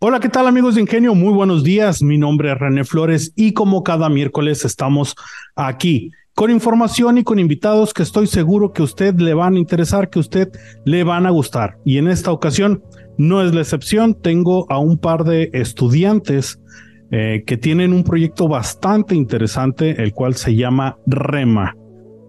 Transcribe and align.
Hola, 0.00 0.20
¿qué 0.20 0.28
tal 0.28 0.46
amigos 0.46 0.76
de 0.76 0.82
Ingenio? 0.82 1.16
Muy 1.16 1.34
buenos 1.34 1.64
días. 1.64 2.04
Mi 2.04 2.18
nombre 2.18 2.52
es 2.52 2.58
René 2.58 2.84
Flores 2.84 3.32
y 3.34 3.52
como 3.52 3.82
cada 3.82 4.08
miércoles 4.08 4.64
estamos 4.64 5.16
aquí 5.56 6.12
con 6.36 6.52
información 6.52 7.18
y 7.18 7.24
con 7.24 7.40
invitados 7.40 7.92
que 7.92 8.04
estoy 8.04 8.28
seguro 8.28 8.72
que 8.72 8.82
a 8.82 8.84
usted 8.84 9.18
le 9.18 9.34
van 9.34 9.56
a 9.56 9.58
interesar, 9.58 10.08
que 10.08 10.20
a 10.20 10.22
usted 10.22 10.50
le 10.84 11.02
van 11.02 11.26
a 11.26 11.30
gustar. 11.30 11.78
Y 11.84 11.98
en 11.98 12.06
esta 12.06 12.30
ocasión 12.30 12.80
no 13.16 13.42
es 13.42 13.52
la 13.52 13.60
excepción. 13.60 14.14
Tengo 14.14 14.70
a 14.70 14.78
un 14.78 14.98
par 14.98 15.24
de 15.24 15.50
estudiantes 15.52 16.60
eh, 17.10 17.42
que 17.44 17.56
tienen 17.56 17.92
un 17.92 18.04
proyecto 18.04 18.46
bastante 18.46 19.16
interesante, 19.16 20.00
el 20.00 20.12
cual 20.12 20.36
se 20.36 20.54
llama 20.54 20.96
REMA. 21.08 21.74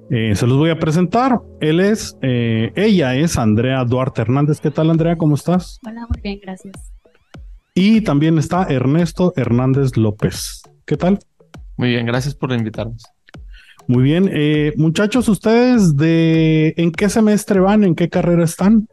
Eh, 0.10 0.34
se 0.34 0.48
los 0.48 0.58
voy 0.58 0.72
a 0.72 0.80
presentar. 0.80 1.40
Él 1.62 1.82
es, 1.82 2.18
eh, 2.24 2.72
ella 2.76 3.16
es 3.16 3.38
Andrea 3.38 3.86
Duarte 3.86 4.24
Hernández. 4.24 4.60
¿Qué 4.60 4.72
tal, 4.72 4.90
Andrea? 4.90 5.18
¿Cómo 5.18 5.36
estás? 5.36 5.80
Hola, 5.86 6.08
muy 6.10 6.20
bien, 6.20 6.40
gracias. 6.42 6.99
Y 7.82 8.02
también 8.02 8.38
está 8.38 8.64
Ernesto 8.64 9.32
Hernández 9.38 9.96
López. 9.96 10.64
¿Qué 10.86 10.98
tal? 10.98 11.20
Muy 11.78 11.88
bien, 11.88 12.06
gracias 12.06 12.36
por 12.36 12.52
invitarnos. 12.52 13.06
Muy 13.88 14.04
bien, 14.04 14.30
eh, 14.34 14.74
muchachos, 14.76 15.30
¿ustedes 15.30 15.96
de 15.96 16.74
en 16.76 16.92
qué 16.92 17.08
semestre 17.08 17.62
van? 17.62 17.86
¿En 17.86 17.96
qué 17.96 18.10
carrera 18.10 18.44
están? 18.44 18.90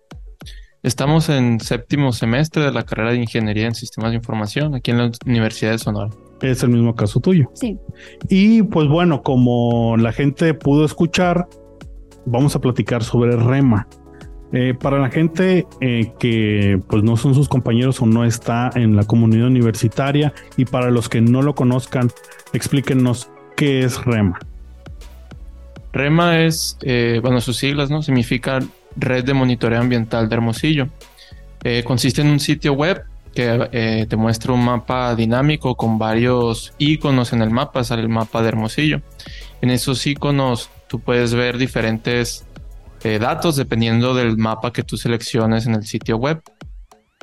Estamos 0.85 1.29
en 1.31 1.59
séptimo 1.59 2.13
semestre 2.13 2.63
de 2.63 2.71
la 2.71 2.85
carrera 2.85 3.11
de 3.11 3.17
Ingeniería 3.17 3.67
en 3.67 3.75
Sistemas 3.75 4.13
de 4.13 4.19
Información 4.19 4.77
aquí 4.77 4.93
en 4.93 4.99
la 4.99 5.11
Universidad 5.27 5.73
de 5.73 5.79
Sonora. 5.79 6.11
Es 6.41 6.63
el 6.63 6.69
mismo 6.69 6.95
caso 6.95 7.19
tuyo. 7.19 7.51
Sí. 7.55 7.77
Y 8.29 8.63
pues 8.63 8.87
bueno, 8.87 9.25
como 9.25 9.97
la 9.97 10.13
gente 10.13 10.55
pudo 10.55 10.85
escuchar, 10.85 11.49
vamos 12.25 12.55
a 12.55 12.61
platicar 12.61 13.03
sobre 13.03 13.35
REMA. 13.35 13.89
Eh, 14.53 14.75
para 14.81 14.99
la 14.99 15.11
gente 15.11 15.67
eh, 15.81 16.13
que 16.21 16.81
pues 16.89 17.03
no 17.03 17.17
son 17.17 17.35
sus 17.35 17.49
compañeros 17.49 18.01
o 18.01 18.07
no 18.07 18.25
está 18.25 18.71
en 18.77 18.95
la 18.95 19.05
comunidad 19.05 19.49
universitaria 19.49 20.33
y 20.57 20.65
para 20.65 20.91
los 20.91 21.09
que 21.09 21.21
no 21.21 21.43
lo 21.43 21.55
conozcan, 21.55 22.11
explíquenos 22.53 23.29
qué 23.57 23.81
es 23.81 24.05
REMA. 24.05 24.39
REMA 25.93 26.45
es, 26.45 26.79
eh, 26.83 27.19
bueno, 27.23 27.41
sus 27.41 27.57
siglas, 27.57 27.91
¿no? 27.91 28.03
Significa 28.03 28.61
Red 28.97 29.25
de 29.25 29.35
Monitoreo 29.35 29.81
Ambiental 29.81 30.29
de 30.29 30.35
Hermosillo. 30.35 30.89
consiste 31.85 32.21
en 32.21 32.29
un 32.29 32.39
sitio 32.39 32.75
web 32.75 33.03
que 33.35 34.07
te 34.09 34.17
muestra 34.17 34.53
un 34.53 34.65
mapa 34.65 35.15
dinámico 35.17 35.75
con 35.75 35.99
varios 35.99 36.73
iconos 36.79 37.33
en 37.33 37.43
el 37.43 37.51
mapa, 37.51 37.83
sale 37.83 38.03
el 38.03 38.09
mapa 38.09 38.41
de 38.41 38.49
Hermosillo. 38.49 39.03
En 39.61 39.71
esos 39.71 40.07
iconos 40.07 40.71
tú 40.87 41.01
puedes 41.01 41.35
ver 41.35 41.59
diferentes 41.59 42.46
eh, 43.07 43.21
datos 43.21 43.55
dependiendo 43.55 44.15
del 44.15 44.37
mapa 44.37 44.73
que 44.73 44.83
tú 44.83 44.97
selecciones 44.97 45.65
en 45.69 45.75
el 45.75 45.87
sitio 45.87 46.17
web. 46.17 46.43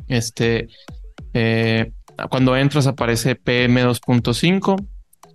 Este, 0.08 0.70
eh, 1.34 1.92
cuando 2.30 2.56
entras 2.56 2.88
aparece 2.88 3.38
PM2.5, 3.38 4.82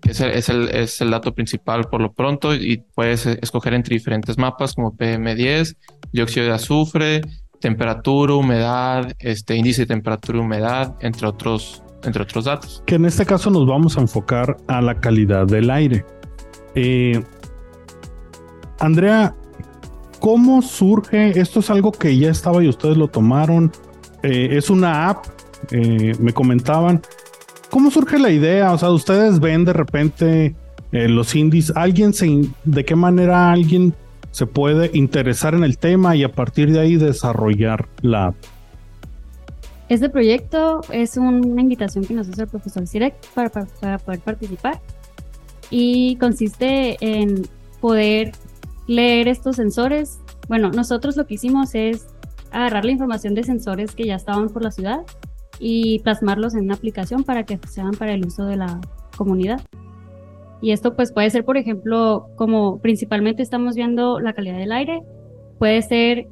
que 0.00 0.10
es 0.12 0.20
el, 0.48 0.70
es, 0.70 1.00
el, 1.02 1.10
dato 1.10 1.34
principal 1.34 1.84
por 1.90 2.00
lo 2.00 2.14
pronto, 2.14 2.54
y 2.54 2.82
puedes 2.94 3.26
escoger 3.26 3.74
entre 3.74 3.94
diferentes 3.94 4.38
mapas 4.38 4.74
como 4.74 4.96
PM10, 4.96 5.76
dióxido 6.12 6.46
de 6.46 6.52
azufre, 6.52 7.20
temperatura, 7.60 8.32
humedad, 8.32 9.12
este, 9.18 9.54
índice 9.54 9.82
de 9.82 9.88
temperatura 9.88 10.38
y 10.38 10.40
humedad, 10.40 10.96
entre 11.00 11.26
otros, 11.26 11.82
entre 12.04 12.22
otros 12.22 12.46
datos. 12.46 12.82
Que 12.86 12.94
en 12.94 13.04
este 13.04 13.26
caso 13.26 13.50
nos 13.50 13.66
vamos 13.66 13.98
a 13.98 14.00
enfocar 14.00 14.56
a 14.66 14.80
la 14.80 14.98
calidad 14.98 15.46
del 15.46 15.68
aire. 15.68 16.06
Eh, 16.74 17.22
Andrea, 18.80 19.34
¿Cómo 20.20 20.62
surge? 20.62 21.38
Esto 21.38 21.60
es 21.60 21.70
algo 21.70 21.92
que 21.92 22.16
ya 22.16 22.30
estaba 22.30 22.62
y 22.62 22.68
ustedes 22.68 22.96
lo 22.96 23.08
tomaron. 23.08 23.72
Eh, 24.22 24.48
es 24.52 24.68
una 24.70 25.08
app, 25.08 25.26
eh, 25.70 26.14
me 26.18 26.32
comentaban. 26.32 27.02
¿Cómo 27.70 27.90
surge 27.90 28.18
la 28.18 28.30
idea? 28.30 28.72
O 28.72 28.78
sea, 28.78 28.90
ustedes 28.90 29.40
ven 29.40 29.64
de 29.64 29.72
repente 29.72 30.54
eh, 30.92 31.08
los 31.08 31.34
indies. 31.34 31.72
¿Alguien 31.76 32.12
se, 32.12 32.48
de 32.64 32.84
qué 32.84 32.96
manera 32.96 33.52
alguien 33.52 33.94
se 34.30 34.46
puede 34.46 34.90
interesar 34.94 35.54
en 35.54 35.64
el 35.64 35.78
tema 35.78 36.16
y 36.16 36.24
a 36.24 36.32
partir 36.32 36.72
de 36.72 36.80
ahí 36.80 36.96
desarrollar 36.96 37.88
la 38.02 38.26
app? 38.28 38.34
Este 39.88 40.10
proyecto 40.10 40.82
es 40.92 41.16
una 41.16 41.62
invitación 41.62 42.04
que 42.04 42.12
nos 42.12 42.28
hace 42.28 42.42
el 42.42 42.48
profesor 42.48 42.86
Sirek 42.86 43.14
para 43.34 43.48
poder 43.48 44.20
participar 44.20 44.80
y 45.70 46.16
consiste 46.16 46.96
en 47.00 47.48
poder 47.80 48.32
leer 48.88 49.28
estos 49.28 49.54
sensores. 49.54 50.18
Bueno, 50.48 50.70
nosotros 50.70 51.16
lo 51.16 51.26
que 51.26 51.34
hicimos 51.34 51.76
es 51.76 52.08
agarrar 52.50 52.84
la 52.84 52.90
información 52.90 53.34
de 53.34 53.44
sensores 53.44 53.94
que 53.94 54.06
ya 54.06 54.16
estaban 54.16 54.48
por 54.48 54.64
la 54.64 54.72
ciudad 54.72 55.02
y 55.60 56.00
plasmarlos 56.00 56.54
en 56.54 56.64
una 56.64 56.74
aplicación 56.74 57.22
para 57.22 57.44
que 57.44 57.60
sean 57.68 57.92
para 57.92 58.14
el 58.14 58.26
uso 58.26 58.44
de 58.46 58.56
la 58.56 58.80
comunidad. 59.16 59.60
Y 60.60 60.72
esto 60.72 60.96
pues 60.96 61.12
puede 61.12 61.30
ser, 61.30 61.44
por 61.44 61.56
ejemplo, 61.56 62.30
como 62.34 62.80
principalmente 62.80 63.42
estamos 63.42 63.76
viendo 63.76 64.18
la 64.18 64.32
calidad 64.32 64.58
del 64.58 64.72
aire, 64.72 65.02
puede 65.58 65.82
ser 65.82 66.26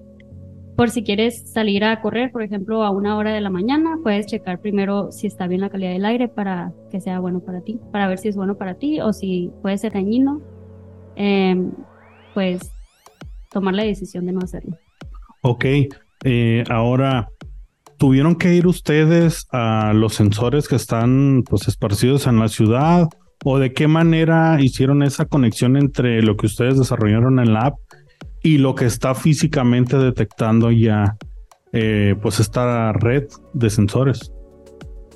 por 0.76 0.90
si 0.90 1.02
quieres 1.02 1.50
salir 1.50 1.84
a 1.84 2.00
correr, 2.02 2.30
por 2.30 2.42
ejemplo, 2.42 2.84
a 2.84 2.90
una 2.90 3.16
hora 3.16 3.32
de 3.32 3.40
la 3.40 3.48
mañana, 3.48 3.98
puedes 4.02 4.26
checar 4.26 4.60
primero 4.60 5.10
si 5.10 5.26
está 5.26 5.46
bien 5.46 5.62
la 5.62 5.70
calidad 5.70 5.92
del 5.92 6.04
aire 6.04 6.28
para 6.28 6.72
que 6.90 7.00
sea 7.00 7.18
bueno 7.18 7.40
para 7.40 7.62
ti, 7.62 7.80
para 7.92 8.08
ver 8.08 8.18
si 8.18 8.28
es 8.28 8.36
bueno 8.36 8.56
para 8.56 8.74
ti 8.74 9.00
o 9.00 9.12
si 9.12 9.50
puede 9.62 9.78
ser 9.78 9.94
dañino. 9.94 10.42
Em, 11.14 11.72
pues 12.36 12.70
tomar 13.50 13.72
la 13.72 13.84
decisión 13.84 14.26
de 14.26 14.32
no 14.32 14.40
hacerlo. 14.40 14.76
Ok, 15.40 15.64
eh, 16.22 16.64
ahora, 16.68 17.30
¿tuvieron 17.96 18.36
que 18.36 18.54
ir 18.54 18.66
ustedes 18.66 19.46
a 19.52 19.94
los 19.94 20.16
sensores 20.16 20.68
que 20.68 20.76
están 20.76 21.44
pues 21.48 21.66
esparcidos 21.66 22.26
en 22.26 22.38
la 22.38 22.48
ciudad? 22.48 23.08
¿O 23.42 23.58
de 23.58 23.72
qué 23.72 23.88
manera 23.88 24.60
hicieron 24.60 25.02
esa 25.02 25.24
conexión 25.24 25.78
entre 25.78 26.20
lo 26.20 26.36
que 26.36 26.44
ustedes 26.44 26.78
desarrollaron 26.78 27.38
en 27.38 27.54
la 27.54 27.68
app 27.68 27.76
y 28.42 28.58
lo 28.58 28.74
que 28.74 28.84
está 28.84 29.14
físicamente 29.14 29.96
detectando 29.96 30.70
ya 30.70 31.16
eh, 31.72 32.16
pues 32.20 32.38
esta 32.38 32.92
red 32.92 33.28
de 33.54 33.70
sensores? 33.70 34.30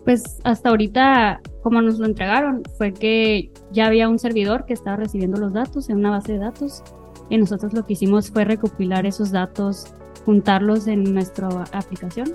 Pues 0.06 0.40
hasta 0.44 0.70
ahorita, 0.70 1.42
como 1.62 1.82
nos 1.82 1.98
lo 1.98 2.06
entregaron, 2.06 2.62
fue 2.78 2.94
que 2.94 3.52
ya 3.72 3.88
había 3.88 4.08
un 4.08 4.18
servidor 4.18 4.64
que 4.64 4.72
estaba 4.72 4.96
recibiendo 4.96 5.38
los 5.38 5.52
datos 5.52 5.90
en 5.90 5.98
una 5.98 6.12
base 6.12 6.32
de 6.32 6.38
datos 6.38 6.82
y 7.30 7.38
nosotros 7.38 7.72
lo 7.72 7.86
que 7.86 7.94
hicimos 7.94 8.30
fue 8.30 8.44
recopilar 8.44 9.06
esos 9.06 9.30
datos, 9.30 9.86
juntarlos 10.26 10.86
en 10.88 11.14
nuestra 11.14 11.48
aplicación 11.72 12.34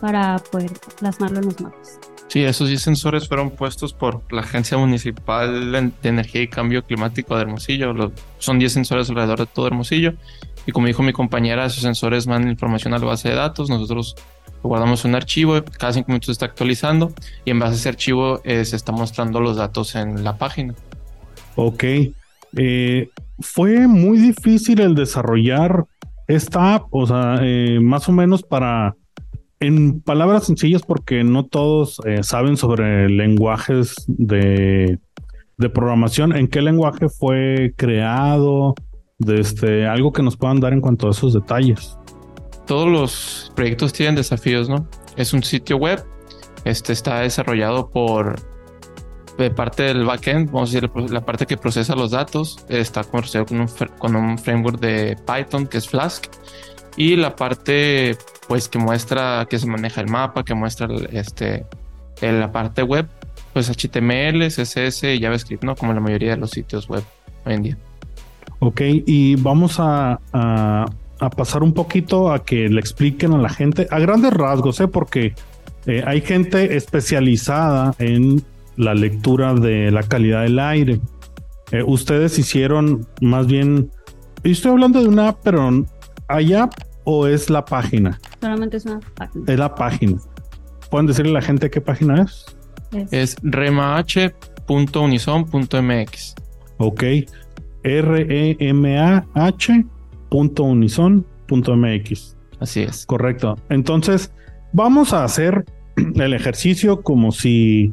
para 0.00 0.38
poder 0.38 0.70
plasmarlo 0.98 1.40
en 1.40 1.44
los 1.46 1.60
mapas. 1.60 1.98
Sí, 2.28 2.42
esos 2.42 2.68
10 2.68 2.80
sensores 2.80 3.28
fueron 3.28 3.50
puestos 3.50 3.92
por 3.92 4.22
la 4.32 4.40
Agencia 4.40 4.78
Municipal 4.78 5.70
de 5.70 6.08
Energía 6.08 6.40
y 6.40 6.48
Cambio 6.48 6.82
Climático 6.82 7.36
de 7.36 7.42
Hermosillo. 7.42 7.92
son 8.38 8.58
10 8.58 8.72
sensores 8.72 9.10
alrededor 9.10 9.40
de 9.40 9.46
todo 9.46 9.66
Hermosillo. 9.66 10.14
Y 10.64 10.72
como 10.72 10.86
dijo 10.86 11.02
mi 11.02 11.12
compañera, 11.12 11.66
esos 11.66 11.82
sensores 11.82 12.26
mandan 12.26 12.50
información 12.50 12.94
a 12.94 12.98
la 12.98 13.04
base 13.04 13.28
de 13.28 13.34
datos. 13.34 13.68
Nosotros 13.68 14.16
guardamos 14.62 15.04
un 15.04 15.14
archivo, 15.14 15.62
cada 15.78 15.92
5 15.92 16.08
minutos 16.08 16.30
está 16.30 16.46
actualizando 16.46 17.12
y 17.44 17.50
en 17.50 17.58
base 17.58 17.74
a 17.74 17.76
ese 17.76 17.88
archivo 17.90 18.40
eh, 18.44 18.64
se 18.64 18.76
está 18.76 18.92
mostrando 18.92 19.40
los 19.40 19.56
datos 19.56 19.94
en 19.94 20.24
la 20.24 20.38
página. 20.38 20.74
Ok. 21.56 21.84
Eh, 22.56 23.10
fue 23.40 23.86
muy 23.86 24.18
difícil 24.18 24.80
el 24.80 24.94
desarrollar 24.94 25.86
esta 26.28 26.74
app, 26.74 26.86
o 26.90 27.06
sea, 27.06 27.38
eh, 27.42 27.78
más 27.80 28.08
o 28.08 28.12
menos 28.12 28.42
para, 28.42 28.96
en 29.60 30.00
palabras 30.00 30.44
sencillas, 30.44 30.82
porque 30.82 31.24
no 31.24 31.46
todos 31.46 32.00
eh, 32.04 32.22
saben 32.22 32.56
sobre 32.56 33.08
lenguajes 33.08 33.94
de, 34.06 34.98
de, 35.56 35.68
programación, 35.70 36.34
¿en 36.34 36.48
qué 36.48 36.62
lenguaje 36.62 37.08
fue 37.08 37.74
creado? 37.76 38.74
De 39.18 39.40
este, 39.40 39.86
algo 39.86 40.12
que 40.12 40.22
nos 40.22 40.36
puedan 40.36 40.58
dar 40.58 40.72
en 40.72 40.80
cuanto 40.80 41.06
a 41.06 41.10
esos 41.12 41.32
detalles. 41.32 41.96
Todos 42.66 42.88
los 42.88 43.52
proyectos 43.54 43.92
tienen 43.92 44.16
desafíos, 44.16 44.68
¿no? 44.68 44.88
Es 45.16 45.32
un 45.32 45.44
sitio 45.44 45.76
web, 45.76 46.02
este 46.64 46.92
está 46.92 47.20
desarrollado 47.20 47.90
por 47.90 48.40
parte 49.54 49.82
del 49.84 50.04
backend, 50.04 50.50
vamos 50.50 50.70
a 50.70 50.80
decir, 50.80 50.90
la 51.10 51.24
parte 51.24 51.46
que 51.46 51.56
procesa 51.56 51.94
los 51.94 52.10
datos, 52.10 52.64
está 52.68 53.02
conocido 53.04 53.46
con 53.46 53.60
un, 53.60 53.68
con 53.98 54.16
un 54.16 54.38
framework 54.38 54.78
de 54.80 55.16
Python 55.26 55.66
que 55.66 55.78
es 55.78 55.88
Flask. 55.88 56.26
Y 56.96 57.16
la 57.16 57.34
parte 57.34 58.16
pues 58.48 58.68
que 58.68 58.78
muestra 58.78 59.46
que 59.48 59.58
se 59.58 59.66
maneja 59.66 60.00
el 60.00 60.08
mapa, 60.08 60.44
que 60.44 60.54
muestra 60.54 60.88
este, 61.10 61.64
la 62.20 62.52
parte 62.52 62.82
web, 62.82 63.08
pues 63.52 63.70
HTML, 63.70 64.46
CSS 64.48 65.04
y 65.04 65.20
JavaScript, 65.20 65.64
¿no? 65.64 65.74
Como 65.74 65.92
la 65.92 66.00
mayoría 66.00 66.32
de 66.32 66.36
los 66.36 66.50
sitios 66.50 66.88
web 66.88 67.02
hoy 67.46 67.54
en 67.54 67.62
día. 67.62 67.78
Ok, 68.58 68.80
y 68.84 69.36
vamos 69.36 69.76
a, 69.78 70.20
a, 70.32 70.86
pasar 71.36 71.62
un 71.62 71.72
poquito 71.72 72.32
a 72.32 72.44
que 72.44 72.68
le 72.68 72.78
expliquen 72.78 73.32
a 73.32 73.38
la 73.38 73.48
gente, 73.48 73.88
a 73.90 73.98
grandes 73.98 74.32
rasgos, 74.32 74.80
¿eh? 74.80 74.88
Porque 74.88 75.34
eh, 75.86 76.02
hay 76.06 76.20
gente 76.20 76.76
especializada 76.76 77.94
en 77.98 78.44
la 78.76 78.94
lectura 78.94 79.54
de 79.54 79.90
la 79.90 80.02
calidad 80.02 80.42
del 80.42 80.58
aire. 80.58 81.00
Eh, 81.70 81.82
ustedes 81.86 82.38
hicieron 82.38 83.06
más 83.20 83.46
bien, 83.46 83.90
estoy 84.44 84.72
hablando 84.72 85.00
de 85.00 85.08
una 85.08 85.28
app, 85.28 85.38
pero 85.42 85.84
¿hay 86.28 86.52
app 86.54 86.72
o 87.04 87.26
es 87.26 87.48
la 87.50 87.64
página? 87.64 88.20
Solamente 88.40 88.76
es 88.76 88.84
una 88.86 89.00
página. 89.14 89.44
Es 89.52 89.58
la 89.58 89.74
página. 89.74 90.18
¿Pueden 90.90 91.06
decirle 91.06 91.30
a 91.30 91.34
la 91.34 91.42
gente 91.42 91.70
qué 91.70 91.80
página 91.80 92.22
es? 92.22 92.44
Es- 92.92 93.12
Es 93.12 93.36
remah.unison.mx. 93.42 96.34
Ok. 96.78 97.02
E 97.04 97.26
R-E-M-A-H.unison.mx. 101.04 102.36
Así 102.60 102.82
es. 102.82 103.06
Correcto. 103.06 103.56
Entonces, 103.70 104.32
vamos 104.72 105.12
a 105.12 105.24
hacer 105.24 105.64
el 105.96 106.32
ejercicio 106.34 107.02
como 107.02 107.32
si 107.32 107.92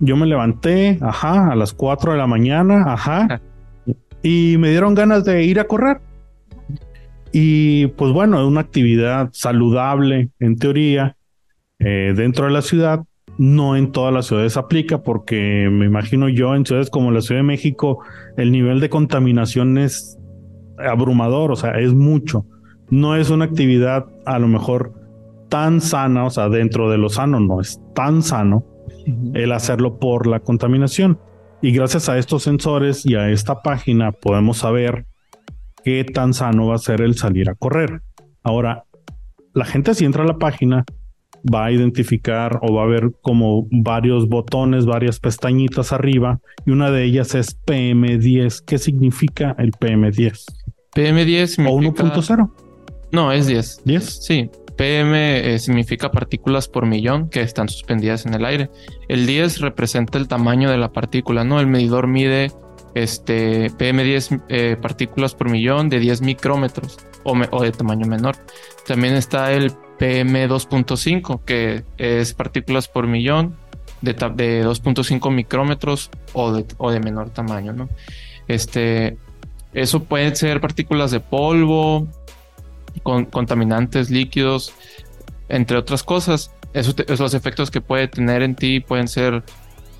yo 0.00 0.16
me 0.16 0.26
levanté, 0.26 0.98
ajá, 1.00 1.52
a 1.52 1.56
las 1.56 1.72
4 1.72 2.12
de 2.12 2.18
la 2.18 2.26
mañana, 2.26 2.92
ajá, 2.92 3.40
y 4.22 4.56
me 4.58 4.70
dieron 4.70 4.94
ganas 4.94 5.24
de 5.24 5.44
ir 5.44 5.60
a 5.60 5.64
correr. 5.64 6.00
Y 7.32 7.88
pues 7.88 8.12
bueno, 8.12 8.40
es 8.40 8.46
una 8.46 8.60
actividad 8.60 9.28
saludable 9.32 10.30
en 10.40 10.56
teoría 10.56 11.16
eh, 11.78 12.14
dentro 12.16 12.46
de 12.46 12.52
la 12.52 12.62
ciudad. 12.62 13.04
No 13.38 13.76
en 13.76 13.92
todas 13.92 14.14
las 14.14 14.26
ciudades 14.26 14.56
aplica 14.56 15.02
porque 15.02 15.68
me 15.70 15.84
imagino 15.84 16.30
yo 16.30 16.54
en 16.54 16.64
ciudades 16.64 16.88
como 16.88 17.10
la 17.10 17.20
Ciudad 17.20 17.40
de 17.40 17.46
México 17.46 17.98
el 18.38 18.50
nivel 18.50 18.80
de 18.80 18.88
contaminación 18.88 19.76
es 19.76 20.18
abrumador, 20.78 21.52
o 21.52 21.56
sea, 21.56 21.72
es 21.72 21.92
mucho. 21.92 22.46
No 22.88 23.14
es 23.14 23.28
una 23.28 23.44
actividad 23.44 24.06
a 24.24 24.38
lo 24.38 24.48
mejor 24.48 24.94
tan 25.50 25.82
sana, 25.82 26.24
o 26.24 26.30
sea, 26.30 26.48
dentro 26.48 26.90
de 26.90 26.96
lo 26.96 27.10
sano 27.10 27.38
no 27.40 27.60
es 27.60 27.78
tan 27.94 28.22
sano 28.22 28.64
el 29.34 29.52
hacerlo 29.52 29.98
por 29.98 30.26
la 30.26 30.40
contaminación. 30.40 31.18
Y 31.62 31.72
gracias 31.72 32.08
a 32.08 32.18
estos 32.18 32.42
sensores 32.42 33.06
y 33.06 33.14
a 33.14 33.30
esta 33.30 33.62
página 33.62 34.12
podemos 34.12 34.58
saber 34.58 35.06
qué 35.84 36.04
tan 36.04 36.34
sano 36.34 36.66
va 36.66 36.74
a 36.74 36.78
ser 36.78 37.00
el 37.00 37.16
salir 37.16 37.48
a 37.48 37.54
correr. 37.54 38.02
Ahora, 38.42 38.84
la 39.54 39.64
gente 39.64 39.94
si 39.94 40.04
entra 40.04 40.22
a 40.22 40.26
la 40.26 40.38
página 40.38 40.84
va 41.52 41.66
a 41.66 41.72
identificar 41.72 42.58
o 42.62 42.74
va 42.74 42.82
a 42.82 42.86
ver 42.86 43.12
como 43.22 43.66
varios 43.70 44.28
botones, 44.28 44.84
varias 44.84 45.20
pestañitas 45.20 45.92
arriba 45.92 46.40
y 46.64 46.72
una 46.72 46.90
de 46.90 47.04
ellas 47.04 47.34
es 47.34 47.58
PM10. 47.64 48.64
¿Qué 48.66 48.78
significa 48.78 49.54
el 49.58 49.72
PM10? 49.72 50.44
PM10 50.94 51.42
O 51.68 51.80
significa... 51.80 52.04
1.0. 52.04 52.50
No, 53.12 53.32
es 53.32 53.46
10. 53.46 53.82
10. 53.84 54.04
Sí, 54.04 54.50
PM 54.76 55.54
eh, 55.54 55.58
significa 55.58 56.10
partículas 56.10 56.68
por 56.68 56.86
millón 56.86 57.28
que 57.30 57.40
están 57.40 57.68
suspendidas 57.68 58.26
en 58.26 58.34
el 58.34 58.44
aire. 58.44 58.70
El 59.08 59.26
10 59.26 59.60
representa 59.60 60.18
el 60.18 60.28
tamaño 60.28 60.70
de 60.70 60.76
la 60.76 60.92
partícula, 60.92 61.44
¿no? 61.44 61.60
El 61.60 61.66
medidor 61.66 62.06
mide 62.06 62.52
este 62.94 63.70
PM10 63.72 64.42
eh, 64.48 64.76
partículas 64.80 65.34
por 65.34 65.50
millón 65.50 65.88
de 65.88 65.98
10 65.98 66.22
micrómetros 66.22 66.98
o, 67.24 67.62
de 67.62 67.72
tamaño 67.72 68.06
menor. 68.06 68.36
También 68.86 69.14
está 69.14 69.52
el 69.52 69.72
PM2.5 69.98 71.42
que 71.44 71.84
es 71.98 72.34
partículas 72.34 72.88
por 72.88 73.06
millón 73.06 73.56
de, 74.00 74.12
de 74.12 74.64
2.5 74.64 75.30
micrómetros 75.32 76.10
o 76.32 76.52
de, 76.52 76.66
o 76.78 76.90
de 76.90 77.00
menor 77.00 77.30
tamaño, 77.30 77.72
¿no? 77.72 77.88
Este, 78.48 79.18
eso 79.72 80.04
pueden 80.04 80.36
ser 80.36 80.60
partículas 80.60 81.10
de 81.10 81.20
polvo, 81.20 82.08
con 83.02 83.24
contaminantes 83.26 84.10
líquidos, 84.10 84.72
entre 85.48 85.76
otras 85.76 86.02
cosas. 86.02 86.50
Eso 86.72 86.94
te- 86.94 87.10
esos 87.12 87.34
efectos 87.34 87.70
que 87.70 87.80
puede 87.80 88.08
tener 88.08 88.42
en 88.42 88.54
ti 88.54 88.80
pueden 88.80 89.08
ser 89.08 89.42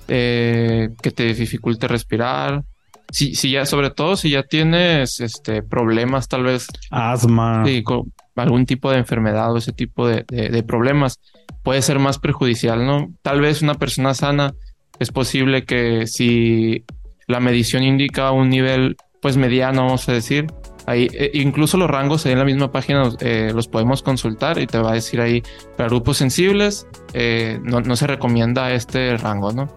eh, 0.07 0.89
que 1.01 1.11
te 1.11 1.33
dificulte 1.33 1.87
respirar. 1.87 2.63
Si, 3.11 3.35
si 3.35 3.51
ya, 3.51 3.65
sobre 3.65 3.89
todo 3.89 4.17
si 4.17 4.31
ya 4.31 4.43
tienes 4.43 5.21
este, 5.21 5.63
problemas, 5.63 6.27
tal 6.27 6.43
vez 6.43 6.67
Asma. 6.91 7.63
sí, 7.65 7.81
con 7.81 8.13
algún 8.35 8.65
tipo 8.65 8.91
de 8.91 8.97
enfermedad 8.97 9.51
o 9.53 9.57
ese 9.57 9.71
tipo 9.71 10.07
de, 10.07 10.25
de- 10.27 10.49
de 10.49 10.63
problemas, 10.63 11.19
puede 11.63 11.81
ser 11.81 11.99
más 11.99 12.19
perjudicial, 12.19 12.85
¿no? 12.85 13.11
Tal 13.21 13.39
vez 13.41 13.61
una 13.61 13.75
persona 13.75 14.13
sana 14.13 14.53
es 14.99 15.11
posible 15.11 15.63
que 15.63 16.05
si 16.07 16.83
la 17.27 17.39
medición 17.39 17.83
indica 17.83 18.31
un 18.31 18.49
nivel, 18.49 18.97
pues 19.21 19.37
mediano, 19.37 19.85
vamos 19.85 20.07
a 20.09 20.13
decir, 20.13 20.47
ahí 20.87 21.09
eh, 21.13 21.31
incluso 21.33 21.77
los 21.77 21.89
rangos 21.89 22.25
ahí 22.25 22.31
en 22.31 22.39
la 22.39 22.45
misma 22.45 22.71
página 22.71 23.11
eh, 23.19 23.51
los 23.53 23.67
podemos 23.67 24.01
consultar 24.01 24.57
y 24.57 24.65
te 24.65 24.79
va 24.79 24.91
a 24.91 24.93
decir 24.93 25.21
ahí, 25.21 25.43
para 25.75 25.89
grupos 25.89 26.17
sensibles 26.17 26.87
eh, 27.13 27.59
no, 27.61 27.81
no 27.81 27.95
se 27.95 28.07
recomienda 28.07 28.71
este 28.71 29.15
rango, 29.17 29.51
¿no? 29.51 29.69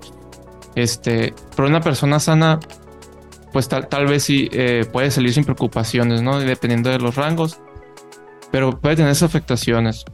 Este, 0.76 1.34
pero 1.56 1.68
una 1.68 1.80
persona 1.80 2.20
sana, 2.20 2.60
pues 3.52 3.68
tal, 3.68 3.88
tal 3.88 4.06
vez 4.06 4.22
sí 4.22 4.48
puede 4.92 5.10
salir 5.10 5.34
sin 5.34 5.44
preocupaciones, 5.44 6.22
¿no? 6.22 6.38
Dependiendo 6.38 6.90
de 6.90 7.00
los 7.00 7.16
rangos, 7.16 7.60
pero 8.52 8.78
puede 8.78 8.96
tener 8.96 9.10
esas 9.10 9.30
afectaciones. 9.30 10.04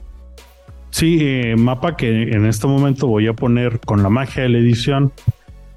Sí, 0.90 1.20
mapa 1.58 1.94
que 1.94 2.08
en 2.08 2.46
este 2.46 2.66
momento 2.66 3.06
voy 3.06 3.26
a 3.28 3.34
poner 3.34 3.80
con 3.80 4.02
la 4.02 4.08
magia 4.08 4.44
de 4.44 4.48
la 4.48 4.58
edición. 4.58 5.12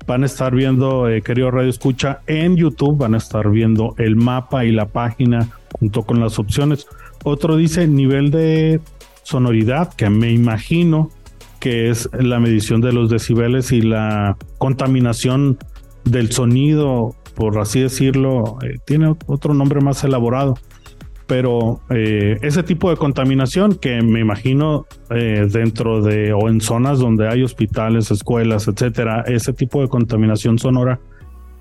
Van 0.10 0.24
a 0.24 0.26
estar 0.26 0.56
viendo, 0.56 1.08
eh, 1.08 1.22
querido 1.22 1.52
Radio 1.52 1.70
Escucha, 1.70 2.22
en 2.26 2.56
YouTube 2.56 2.98
van 2.98 3.14
a 3.14 3.18
estar 3.18 3.48
viendo 3.52 3.94
el 4.00 4.16
mapa 4.16 4.66
y 4.66 4.72
la 4.72 4.88
página 4.88 5.52
junto 5.74 6.02
con 6.02 6.20
las 6.20 6.40
opciones. 6.40 6.88
Otro 7.24 7.56
dice 7.56 7.88
nivel 7.88 8.32
de 8.32 8.82
sonoridad, 9.22 9.94
que 9.94 10.10
me 10.10 10.32
imagino 10.32 11.12
que 11.60 11.92
es 11.92 12.10
la 12.12 12.40
medición 12.40 12.82
de 12.82 12.92
los 12.92 13.12
decibeles 13.12 13.72
y 13.72 13.84
la 13.84 14.36
contaminación 14.58 15.60
del 16.06 16.32
sonido, 16.32 17.14
por 17.36 17.60
así 17.60 17.82
decirlo. 17.82 18.58
eh, 18.64 18.80
tiene 18.88 19.16
otro 19.28 19.54
nombre 19.54 19.80
más 19.80 20.04
elaborado 20.04 20.56
pero 21.30 21.80
eh, 21.92 22.40
ese 22.42 22.64
tipo 22.64 22.90
de 22.90 22.98
contaminación 22.98 23.76
que 23.76 24.02
me 24.02 24.20
imagino 24.20 24.88
eh, 25.12 25.48
dentro 25.48 26.02
de 26.02 26.34
o 26.34 26.50
en 26.50 26.60
zonas 26.60 26.98
donde 26.98 27.28
hay 27.28 27.44
hospitales, 27.44 28.10
escuelas, 28.10 28.68
etcétera, 28.68 29.24
ese 29.28 29.54
tipo 29.54 29.80
de 29.84 29.90
contaminación 29.90 30.58
sonora 30.58 31.00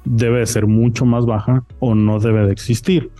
debe 0.06 0.38
de 0.38 0.46
ser 0.46 0.66
mucho 0.66 1.04
más 1.04 1.26
baja 1.26 1.64
o 1.80 1.94
no 1.94 2.18
debe 2.18 2.46
de 2.46 2.52
existir. 2.52 3.10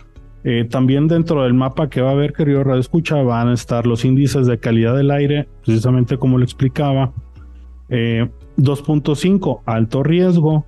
Eh, 0.43 0.65
también 0.67 1.07
dentro 1.07 1.43
del 1.43 1.53
mapa 1.53 1.87
que 1.87 2.01
va 2.01 2.09
a 2.09 2.13
haber, 2.13 2.33
querido 2.33 2.63
Radio 2.63 2.79
Escucha, 2.79 3.21
van 3.21 3.49
a 3.49 3.53
estar 3.53 3.85
los 3.85 4.03
índices 4.03 4.47
de 4.47 4.57
calidad 4.57 4.97
del 4.97 5.11
aire, 5.11 5.47
precisamente 5.63 6.17
como 6.17 6.39
lo 6.39 6.43
explicaba. 6.45 7.13
Eh, 7.89 8.27
2.5, 8.57 9.61
alto 9.67 10.01
riesgo, 10.01 10.65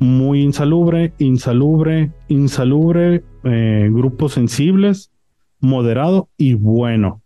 muy 0.00 0.42
insalubre, 0.42 1.12
insalubre, 1.18 2.10
insalubre, 2.28 3.22
eh, 3.44 3.88
grupos 3.92 4.32
sensibles, 4.32 5.12
moderado 5.60 6.28
y 6.38 6.54
bueno. 6.54 7.22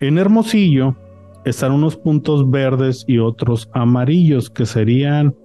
En 0.00 0.18
Hermosillo 0.18 0.96
están 1.44 1.72
unos 1.72 1.96
puntos 1.96 2.50
verdes 2.50 3.04
y 3.06 3.18
otros 3.18 3.70
amarillos 3.74 4.48
que 4.48 4.64
serían, 4.64 5.36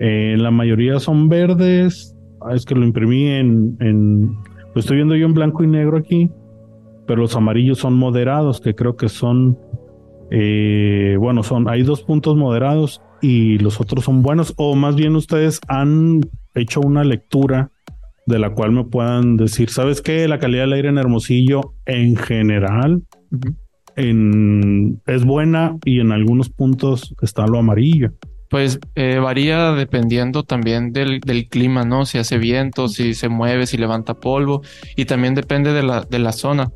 eh, 0.00 0.36
la 0.38 0.50
mayoría 0.50 0.98
son 0.98 1.28
verdes. 1.28 2.16
Ah, 2.40 2.54
es 2.54 2.64
que 2.64 2.74
lo 2.74 2.84
imprimí 2.84 3.26
en, 3.26 3.76
en, 3.80 4.34
lo 4.74 4.80
estoy 4.80 4.96
viendo 4.96 5.16
yo 5.16 5.26
en 5.26 5.34
blanco 5.34 5.62
y 5.62 5.66
negro 5.66 5.98
aquí, 5.98 6.30
pero 7.06 7.20
los 7.20 7.36
amarillos 7.36 7.78
son 7.78 7.94
moderados, 7.94 8.62
que 8.62 8.74
creo 8.74 8.96
que 8.96 9.10
son, 9.10 9.58
eh, 10.30 11.16
bueno, 11.20 11.42
son, 11.42 11.68
hay 11.68 11.82
dos 11.82 12.02
puntos 12.02 12.34
moderados 12.34 13.02
y 13.24 13.56
los 13.56 13.80
otros 13.80 14.04
son 14.04 14.20
buenos, 14.20 14.52
o 14.58 14.74
más 14.76 14.96
bien 14.96 15.16
ustedes 15.16 15.58
han 15.66 16.20
hecho 16.54 16.82
una 16.82 17.04
lectura 17.04 17.70
de 18.26 18.38
la 18.38 18.50
cual 18.50 18.72
me 18.72 18.84
puedan 18.84 19.38
decir, 19.38 19.70
¿sabes 19.70 20.02
qué? 20.02 20.28
La 20.28 20.38
calidad 20.38 20.64
del 20.64 20.74
aire 20.74 20.90
en 20.90 20.98
Hermosillo 20.98 21.72
en 21.86 22.16
general 22.16 23.02
en, 23.96 25.00
es 25.06 25.24
buena 25.24 25.74
y 25.86 26.00
en 26.00 26.12
algunos 26.12 26.50
puntos 26.50 27.14
está 27.22 27.46
lo 27.46 27.58
amarillo. 27.58 28.12
Pues 28.50 28.78
eh, 28.94 29.18
varía 29.18 29.72
dependiendo 29.72 30.42
también 30.42 30.92
del, 30.92 31.20
del 31.20 31.48
clima, 31.48 31.86
¿no? 31.86 32.04
Si 32.04 32.18
hace 32.18 32.36
viento, 32.36 32.88
si 32.88 33.14
se 33.14 33.30
mueve, 33.30 33.66
si 33.66 33.78
levanta 33.78 34.12
polvo 34.12 34.60
y 34.96 35.06
también 35.06 35.34
depende 35.34 35.72
de 35.72 35.82
la, 35.82 36.02
de 36.02 36.18
la 36.18 36.32
zona. 36.32 36.70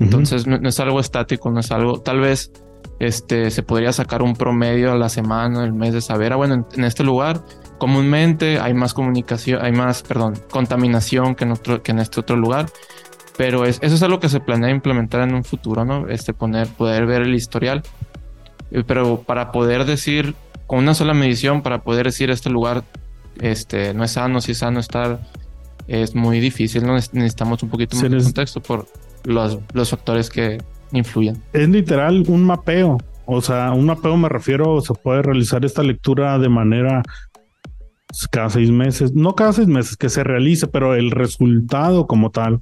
Entonces 0.00 0.48
no, 0.48 0.58
no 0.58 0.68
es 0.68 0.80
algo 0.80 0.98
estático, 0.98 1.48
no 1.52 1.60
es 1.60 1.70
algo, 1.70 2.00
tal 2.00 2.18
vez 2.18 2.50
este, 2.98 3.50
se 3.50 3.62
podría 3.62 3.92
sacar 3.92 4.22
un 4.22 4.34
promedio 4.34 4.92
a 4.92 4.96
la 4.96 5.08
semana, 5.08 5.64
el 5.64 5.72
mes 5.72 5.92
de 5.92 6.00
saber, 6.00 6.32
ah, 6.32 6.36
bueno, 6.36 6.54
en, 6.54 6.66
en 6.76 6.84
este 6.84 7.04
lugar 7.04 7.42
comúnmente 7.78 8.58
hay 8.58 8.72
más 8.72 8.94
comunicación, 8.94 9.62
hay 9.62 9.72
más, 9.72 10.02
perdón, 10.02 10.34
contaminación 10.50 11.34
que 11.34 11.44
en, 11.44 11.52
otro, 11.52 11.82
que 11.82 11.92
en 11.92 11.98
este 11.98 12.20
otro 12.20 12.36
lugar, 12.36 12.66
pero 13.36 13.66
es, 13.66 13.78
eso 13.82 13.94
es 13.94 14.02
algo 14.02 14.18
que 14.18 14.30
se 14.30 14.40
planea 14.40 14.70
implementar 14.70 15.20
en 15.28 15.34
un 15.34 15.44
futuro, 15.44 15.84
¿no? 15.84 16.08
Este, 16.08 16.32
poner, 16.32 16.68
poder 16.68 17.04
ver 17.06 17.22
el 17.22 17.34
historial, 17.34 17.82
Eh, 18.72 18.82
pero 18.84 19.20
para 19.22 19.52
poder 19.52 19.84
decir, 19.84 20.34
con 20.66 20.80
una 20.80 20.94
sola 20.94 21.14
medición, 21.14 21.62
para 21.62 21.82
poder 21.82 22.06
decir 22.06 22.30
este 22.30 22.50
lugar 22.50 22.82
este, 23.40 23.94
no 23.94 24.02
es 24.02 24.12
sano, 24.12 24.40
si 24.40 24.52
es 24.52 24.58
sano 24.58 24.80
estar, 24.80 25.20
es 25.86 26.14
muy 26.16 26.40
difícil, 26.40 26.84
¿no? 26.84 26.96
Neces- 26.96 27.12
Necesitamos 27.12 27.62
un 27.62 27.68
poquito 27.68 27.94
más 27.96 28.10
de 28.10 28.16
contexto 28.24 28.60
por 28.60 28.86
los, 29.24 29.58
los 29.72 29.90
factores 29.90 30.30
que 30.30 30.58
influyen. 30.92 31.36
Es 31.52 31.68
literal 31.68 32.24
un 32.28 32.44
mapeo. 32.44 32.98
O 33.24 33.40
sea, 33.40 33.72
un 33.72 33.86
mapeo 33.86 34.16
me 34.16 34.28
refiero, 34.28 34.80
se 34.80 34.94
puede 34.94 35.22
realizar 35.22 35.64
esta 35.64 35.82
lectura 35.82 36.38
de 36.38 36.48
manera 36.48 37.02
cada 38.30 38.50
seis 38.50 38.70
meses, 38.70 39.12
no 39.14 39.34
cada 39.34 39.52
seis 39.52 39.66
meses 39.66 39.96
que 39.96 40.08
se 40.08 40.24
realice, 40.24 40.66
pero 40.68 40.94
el 40.94 41.10
resultado 41.10 42.06
como 42.06 42.30
tal, 42.30 42.60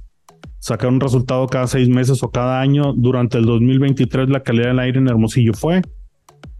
sacar 0.59 0.89
un 0.89 0.99
resultado 0.99 1.45
cada 1.47 1.67
seis 1.67 1.87
meses 1.87 2.23
o 2.23 2.31
cada 2.31 2.59
año 2.59 2.93
durante 2.93 3.37
el 3.37 3.45
2023, 3.45 4.29
la 4.29 4.41
calidad 4.41 4.69
del 4.69 4.79
aire 4.79 4.99
en 4.99 5.07
Hermosillo 5.07 5.53
fue 5.53 5.81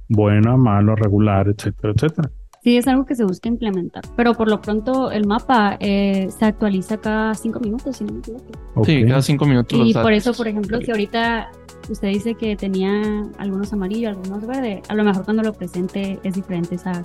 buena, 0.07 0.55
mala, 0.55 0.95
regular, 0.95 1.47
etcétera, 1.47 1.93
etcétera. 1.95 2.31
Sí, 2.65 2.77
es 2.77 2.87
algo 2.87 3.05
que 3.05 3.13
se 3.13 3.23
busca 3.23 3.47
implementar, 3.47 4.01
pero 4.17 4.33
por 4.33 4.49
lo 4.49 4.59
pronto 4.59 5.11
el 5.11 5.27
mapa 5.27 5.77
eh, 5.79 6.29
se 6.35 6.45
actualiza 6.45 6.97
cada 6.97 7.35
cinco 7.35 7.59
minutos, 7.59 7.97
si 7.97 8.05
no 8.05 8.13
me 8.13 8.19
equivoco. 8.21 8.83
Sí, 8.83 9.05
cada 9.05 9.21
cinco 9.21 9.45
minutos. 9.45 9.79
Y 9.85 9.93
por 9.93 10.11
eso, 10.11 10.33
por 10.33 10.47
ejemplo, 10.47 10.81
si 10.81 10.89
ahorita 10.89 11.51
usted 11.87 12.07
dice 12.07 12.33
que 12.33 12.55
tenía 12.55 13.03
algunos 13.37 13.71
amarillos, 13.71 14.17
algunos 14.17 14.47
verdes, 14.47 14.81
a 14.89 14.95
lo 14.95 15.03
mejor 15.03 15.23
cuando 15.25 15.43
lo 15.43 15.53
presente 15.53 16.19
es 16.23 16.33
diferente 16.33 16.73
esa, 16.73 17.03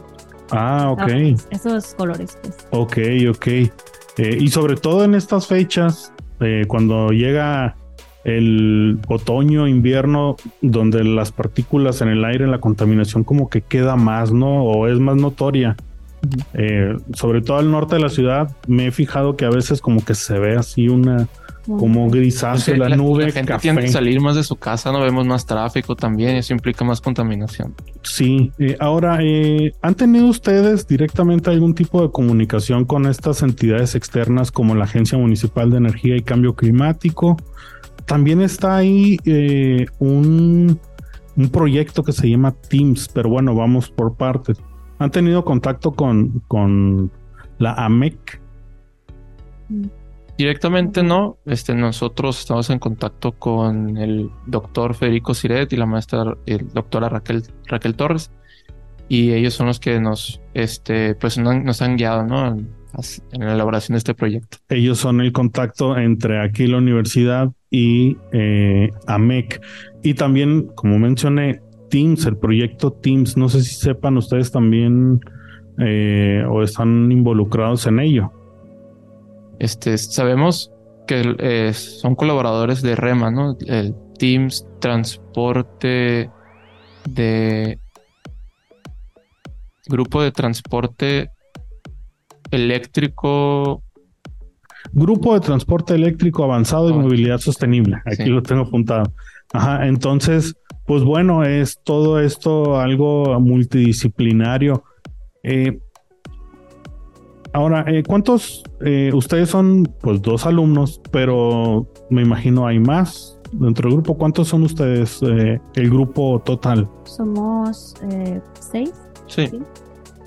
Ah, 0.51 0.93
ok. 0.93 1.37
esos 1.51 1.93
colores. 1.95 2.39
Pues. 2.41 2.57
Ok, 2.71 2.97
ok. 3.29 3.47
Eh, 3.47 3.71
y 4.41 4.49
sobre 4.49 4.77
todo 4.77 5.05
en 5.05 5.15
estas 5.15 5.47
fechas, 5.47 6.15
eh, 6.41 6.65
cuando 6.69 7.11
llega 7.11 7.77
el 8.25 8.99
otoño, 9.09 9.67
invierno, 9.67 10.37
donde 10.61 11.05
las 11.05 11.33
partículas 11.33 12.03
en 12.03 12.09
el 12.09 12.25
aire, 12.25 12.47
la 12.47 12.59
contaminación 12.59 13.25
como 13.25 13.49
que 13.49 13.63
queda 13.63 13.97
más, 13.97 14.33
¿no? 14.33 14.65
O 14.65 14.87
es 14.87 14.99
más 14.99 15.17
notoria. 15.17 15.77
Eh, 16.53 16.97
sobre 17.15 17.41
todo 17.41 17.59
al 17.59 17.71
norte 17.71 17.97
de 17.97 18.03
la 18.03 18.11
ciudad, 18.11 18.55
me 18.67 18.89
he 18.89 18.91
fijado 18.91 19.37
que 19.37 19.47
a 19.47 19.51
veces 19.51 19.81
como 19.81 20.05
que 20.05 20.15
se 20.15 20.39
ve 20.39 20.55
así 20.55 20.89
una, 20.89 21.29
como 21.67 22.11
grisáceo, 22.11 22.75
que 22.75 22.81
la, 22.81 22.97
nube 22.97 23.33
gente 23.33 23.53
café. 23.53 23.63
tiene 23.63 23.83
que 23.83 23.89
salir 23.89 24.21
más 24.21 24.37
de 24.37 24.45
su 24.45 24.57
casa, 24.57 24.93
no 24.93 25.01
vemos 25.01 25.27
más 25.27 25.47
tráfico 25.47 25.97
también, 25.97 26.37
eso 26.37 26.53
implica 26.53 26.85
más 26.85 27.01
contaminación. 27.01 27.75
Sí, 28.03 28.53
eh, 28.59 28.77
ahora, 28.81 29.19
eh, 29.23 29.73
¿han 29.83 29.95
tenido 29.95 30.27
ustedes 30.27 30.87
directamente 30.87 31.51
algún 31.51 31.75
tipo 31.75 32.03
de 32.03 32.11
comunicación 32.11 32.85
con 32.85 33.07
estas 33.07 33.43
entidades 33.43 33.95
externas 33.95 34.51
como 34.51 34.75
la 34.75 34.85
Agencia 34.85 35.19
Municipal 35.19 35.71
de 35.71 35.79
Energía 35.79 36.17
y 36.17 36.23
Cambio 36.23 36.55
Climático? 36.55 37.37
También 38.07 38.41
está 38.41 38.77
ahí 38.77 39.19
eh, 39.25 39.87
un, 39.99 40.79
un 41.37 41.49
proyecto 41.51 42.03
que 42.03 42.13
se 42.13 42.29
llama 42.29 42.53
Teams, 42.53 43.09
pero 43.13 43.29
bueno, 43.31 43.55
vamos 43.55 43.91
por 43.91 44.17
partes. 44.17 44.59
¿Han 44.99 45.11
tenido 45.11 45.45
contacto 45.45 45.93
con, 45.93 46.41
con 46.49 47.11
la 47.59 47.73
AMEC? 47.75 48.41
Directamente 50.37 51.03
no, 51.03 51.37
este, 51.45 51.75
nosotros 51.75 52.39
estamos 52.41 52.71
en 52.71 52.79
contacto 52.79 53.33
con 53.33 53.99
el 53.99 54.31
doctor 54.47 54.95
Federico 54.95 55.35
Siret 55.35 55.73
y 55.73 55.77
la 55.77 55.85
maestra 55.87 56.35
el 56.47 56.69
doctora 56.73 57.09
Raquel, 57.11 57.43
Raquel 57.67 57.95
Torres, 57.95 58.31
y 59.09 59.33
ellos 59.33 59.53
son 59.55 59.67
los 59.67 59.81
que 59.81 60.01
nos, 60.01 60.41
este, 60.55 61.15
pues, 61.15 61.37
no- 61.37 61.59
nos 61.61 61.83
han 61.83 61.97
guiado, 61.97 62.25
¿no? 62.25 62.47
En, 62.49 62.69
en 63.33 63.47
la 63.47 63.53
elaboración 63.53 63.95
de 63.95 63.99
este 63.99 64.15
proyecto. 64.15 64.59
Ellos 64.69 64.99
son 64.99 65.21
el 65.21 65.33
contacto 65.33 65.97
entre 65.99 66.43
aquí 66.43 66.67
la 66.67 66.79
universidad 66.79 67.53
y 67.71 68.17
eh, 68.33 68.91
AMEC. 69.07 69.61
Y 70.03 70.15
también, 70.15 70.69
como 70.75 70.99
mencioné, 70.99 71.63
Teams, 71.89 72.27
el 72.27 72.37
proyecto 72.37 72.93
Teams. 72.93 73.37
No 73.37 73.49
sé 73.49 73.63
si 73.63 73.75
sepan 73.75 74.17
ustedes 74.17 74.51
también 74.51 75.21
eh, 75.79 76.45
o 76.49 76.63
están 76.63 77.11
involucrados 77.13 77.87
en 77.87 78.01
ello. 78.01 78.33
Este, 79.59 79.97
sabemos 79.99 80.73
que 81.07 81.37
eh, 81.39 81.73
son 81.73 82.15
colaboradores 82.15 82.83
de 82.83 82.97
REMA, 82.97 83.31
¿no? 83.31 83.57
El 83.67 83.95
Teams 84.19 84.67
Transporte 84.81 86.31
de 87.09 87.79
Grupo 89.87 90.23
de 90.23 90.33
Transporte 90.33 91.31
Eléctrico. 92.51 93.83
Grupo 94.93 95.35
de 95.35 95.41
Transporte 95.41 95.95
Eléctrico 95.95 96.45
Avanzado 96.45 96.91
y 96.91 96.95
Movilidad 96.95 97.39
Sostenible. 97.39 97.99
Aquí 98.07 98.25
sí. 98.25 98.29
lo 98.29 98.43
tengo 98.43 98.63
apuntado. 98.63 99.13
Ajá, 99.53 99.87
entonces, 99.87 100.55
pues 100.87 101.03
bueno, 101.03 101.45
es 101.45 101.81
todo 101.83 102.21
esto 102.21 102.79
algo 102.79 103.39
multidisciplinario. 103.41 104.85
Eh, 105.43 105.79
ahora, 107.53 107.85
eh, 107.89 108.03
¿cuántos? 108.07 108.63
eh, 108.85 109.11
ustedes 109.13 109.51
son 109.51 109.89
pues 110.01 110.23
dos 110.23 110.47
alumnos, 110.47 111.01
pero 111.11 111.87
me 112.09 112.23
imagino 112.23 112.67
hay 112.67 112.79
más 112.79 113.39
dentro 113.53 113.89
del 113.89 113.99
grupo. 113.99 114.17
¿Cuántos 114.17 114.49
son 114.49 114.63
ustedes? 114.63 115.21
eh, 115.23 115.61
el 115.75 115.91
grupo 115.91 116.41
total. 116.45 116.89
Somos 117.05 117.95
eh, 118.11 118.41
seis. 118.59 118.93
Sí, 119.27 119.49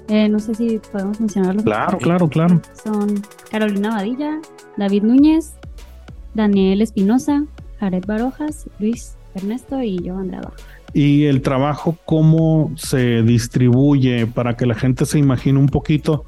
Eh, 0.10 0.28
no 0.30 0.40
sé 0.40 0.54
si 0.56 0.80
podemos 0.92 1.20
mencionarlos. 1.20 1.64
Claro, 1.64 1.98
claro, 1.98 2.28
claro. 2.28 2.62
Son 2.84 3.22
Carolina 3.50 3.92
Badilla, 3.92 4.40
David 4.78 5.04
Núñez, 5.04 5.54
Daniel 6.34 6.82
Espinosa, 6.82 7.46
Jared 7.80 8.06
Barojas, 8.06 8.70
Luis 8.80 9.16
Ernesto 9.36 9.82
y 9.82 9.98
yo, 10.04 10.18
Andrea 10.18 10.42
y 10.96 11.26
el 11.26 11.42
trabajo 11.42 11.98
cómo 12.06 12.72
se 12.76 13.24
distribuye 13.24 14.28
para 14.28 14.56
que 14.56 14.68
la 14.68 14.76
gente 14.76 15.08
se 15.08 15.18
imagine 15.18 15.58
un 15.58 15.66
poquito. 15.66 16.24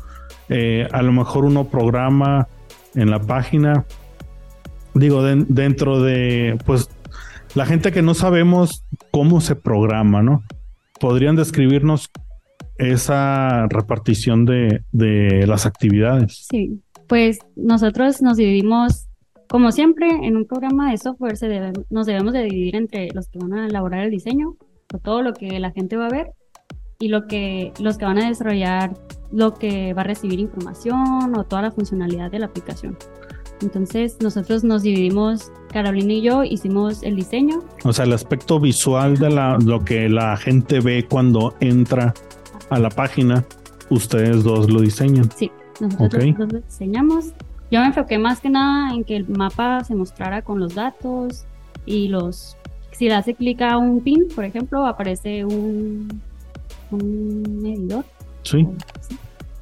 Eh, 0.50 0.88
a 0.92 1.04
lo 1.04 1.12
mejor 1.12 1.46
uno 1.46 1.66
programa 1.66 2.48
en 2.96 3.12
la 3.12 3.20
página, 3.20 3.86
digo, 4.96 5.22
den- 5.22 5.46
dentro 5.50 6.02
de, 6.02 6.58
pues, 6.66 6.90
la 7.54 7.68
gente 7.68 7.92
que 7.92 8.02
no 8.02 8.16
sabemos 8.16 8.84
cómo 9.12 9.40
se 9.40 9.56
programa, 9.56 10.24
¿no? 10.24 10.42
Podrían 11.00 11.36
describirnos 11.36 12.10
esa 12.78 13.68
repartición 13.68 14.46
de, 14.46 14.84
de 14.92 15.46
las 15.48 15.66
actividades. 15.66 16.48
Sí, 16.50 16.82
pues 17.08 17.40
nosotros 17.56 18.22
nos 18.22 18.38
dividimos, 18.38 19.08
como 19.48 19.72
siempre, 19.72 20.08
en 20.10 20.36
un 20.36 20.46
programa 20.46 20.92
de 20.92 20.98
software 20.98 21.38
se 21.38 21.48
debe- 21.48 21.86
nos 21.90 22.06
debemos 22.06 22.34
de 22.34 22.44
dividir 22.44 22.76
entre 22.76 23.10
los 23.14 23.28
que 23.30 23.40
van 23.40 23.54
a 23.54 23.68
elaborar 23.68 24.06
el 24.06 24.12
diseño, 24.12 24.56
o 24.94 24.98
todo 25.00 25.22
lo 25.22 25.34
que 25.34 25.60
la 25.60 25.72
gente 25.72 25.98
va 25.98 26.08
a 26.08 26.10
ver, 26.10 26.32
y 27.00 27.10
lo 27.10 27.28
que, 27.28 27.74
los 27.80 27.98
que 27.98 28.06
van 28.06 28.18
a 28.18 28.28
desarrollar 28.28 28.94
lo 29.32 29.54
que 29.56 29.94
va 29.94 30.02
a 30.02 30.06
recibir 30.06 30.40
información 30.40 31.36
o 31.36 31.44
toda 31.44 31.64
la 31.64 31.72
funcionalidad 31.72 32.32
de 32.32 32.40
la 32.40 32.46
aplicación. 32.46 32.98
Entonces, 33.62 34.18
nosotros 34.22 34.64
nos 34.64 34.84
dividimos, 34.84 35.52
Carolina 35.72 36.14
y 36.14 36.22
yo 36.22 36.44
hicimos 36.44 37.04
el 37.04 37.16
diseño, 37.16 37.64
O 37.84 37.92
sea, 37.94 38.06
el 38.06 38.14
aspecto 38.14 38.60
visual 38.60 39.18
de 39.18 39.30
la, 39.30 39.58
lo 39.58 39.84
que 39.84 40.10
la 40.10 40.38
gente 40.38 40.80
ve 40.80 41.06
cuando 41.10 41.54
entra 41.60 42.14
a 42.70 42.80
la 42.80 42.90
página, 42.90 43.46
ustedes 43.90 44.44
dos 44.44 44.70
lo 44.70 44.82
diseñan. 44.82 45.30
Sí, 45.36 45.52
nosotros 45.80 46.24
Ok. 46.24 46.40
los 46.40 46.50
diseñamos. 46.66 47.26
Yo 47.72 47.80
me 47.82 47.88
enfoqué 47.88 48.18
más 48.18 48.40
que 48.40 48.50
nada 48.50 48.94
en 48.94 49.04
que 49.04 49.16
el 49.18 49.28
mapa 49.28 49.84
se 49.84 49.96
mostrara 49.96 50.42
con 50.42 50.60
los 50.60 50.76
datos 50.76 51.46
y 51.86 52.08
los... 52.08 52.58
Si 52.92 53.10
le 53.10 53.16
hace 53.16 53.34
clic 53.34 53.62
a 53.62 53.78
un 53.78 54.00
pin, 54.02 54.28
por 54.34 54.46
ejemplo, 54.46 54.86
aparece 54.86 55.44
un, 55.44 56.22
un 56.92 57.60
medidor. 57.62 58.06
Sí. 58.44 58.66
Sí, 59.02 59.18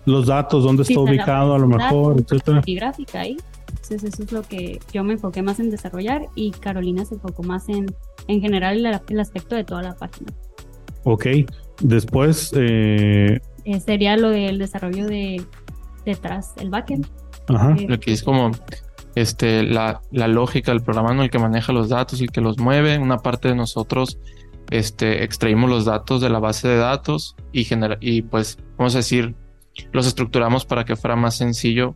Los 0.05 0.27
datos, 0.27 0.63
dónde 0.63 0.83
Sí, 0.83 0.93
está 0.93 1.01
ubicado 1.01 1.55
a 1.55 1.57
lo 1.59 1.67
mejor, 1.67 2.19
etcétera. 2.19 2.61
Y 2.65 2.75
gráfica 2.75 3.21
ahí. 3.21 3.37
Entonces 3.69 4.03
eso 4.03 4.23
es 4.23 4.31
lo 4.31 4.43
que 4.43 4.79
yo 4.93 5.03
me 5.03 5.13
enfoqué 5.13 5.41
más 5.41 5.59
en 5.59 5.69
desarrollar 5.71 6.27
y 6.35 6.51
Carolina 6.51 7.05
se 7.05 7.15
enfocó 7.15 7.41
más 7.43 7.67
en, 7.69 7.87
en 8.27 8.39
general 8.41 8.85
el, 8.85 8.99
el 9.09 9.19
aspecto 9.19 9.55
de 9.55 9.63
toda 9.63 9.81
la 9.81 9.95
página. 9.95 10.31
Ok. 11.05 11.25
Después, 11.83 12.51
eh, 12.55 13.39
Eh, 13.65 13.79
sería 13.79 14.17
lo 14.17 14.29
del 14.29 14.57
desarrollo 14.57 15.05
de 15.05 15.41
detrás, 16.05 16.53
el 16.59 16.69
backend. 16.69 17.05
ajá. 17.47 17.75
Eh, 17.77 17.85
lo 17.87 17.99
que 17.99 18.11
es 18.11 18.23
como 18.23 18.51
este, 19.15 19.63
la, 19.63 20.01
la 20.11 20.27
lógica 20.27 20.71
del 20.71 20.81
programa, 20.81 21.13
¿no? 21.13 21.23
el 21.23 21.29
que 21.29 21.39
maneja 21.39 21.71
los 21.71 21.89
datos, 21.89 22.19
el 22.21 22.31
que 22.31 22.41
los 22.41 22.57
mueve. 22.57 22.97
Una 22.97 23.17
parte 23.19 23.49
de 23.49 23.55
nosotros 23.55 24.17
este, 24.71 25.23
extraímos 25.23 25.69
los 25.69 25.85
datos 25.85 26.19
de 26.21 26.29
la 26.29 26.39
base 26.39 26.67
de 26.67 26.77
datos 26.77 27.35
y, 27.51 27.63
genera 27.65 27.97
y 28.01 28.23
pues, 28.23 28.57
vamos 28.77 28.95
a 28.95 28.99
decir, 28.99 29.35
los 29.91 30.07
estructuramos 30.07 30.65
para 30.65 30.83
que 30.85 30.95
fuera 30.95 31.15
más 31.15 31.35
sencillo 31.35 31.95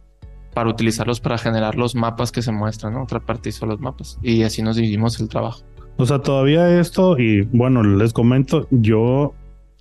para 0.54 0.70
utilizarlos 0.70 1.20
para 1.20 1.38
generar 1.38 1.76
los 1.76 1.94
mapas 1.96 2.32
que 2.32 2.42
se 2.42 2.52
muestran, 2.52 2.94
¿no? 2.94 3.04
Otra 3.04 3.20
parte 3.20 3.50
hizo 3.50 3.66
los 3.68 3.80
mapas 3.80 4.18
y 4.24 4.42
así 4.44 4.62
nos 4.64 4.76
dividimos 4.76 5.20
el 5.20 5.30
trabajo. 5.30 5.62
O 5.98 6.06
sea, 6.06 6.20
todavía 6.20 6.80
esto, 6.80 7.18
y 7.20 7.42
bueno, 7.42 7.84
les 7.84 8.12
comento, 8.14 8.68
yo 8.72 9.34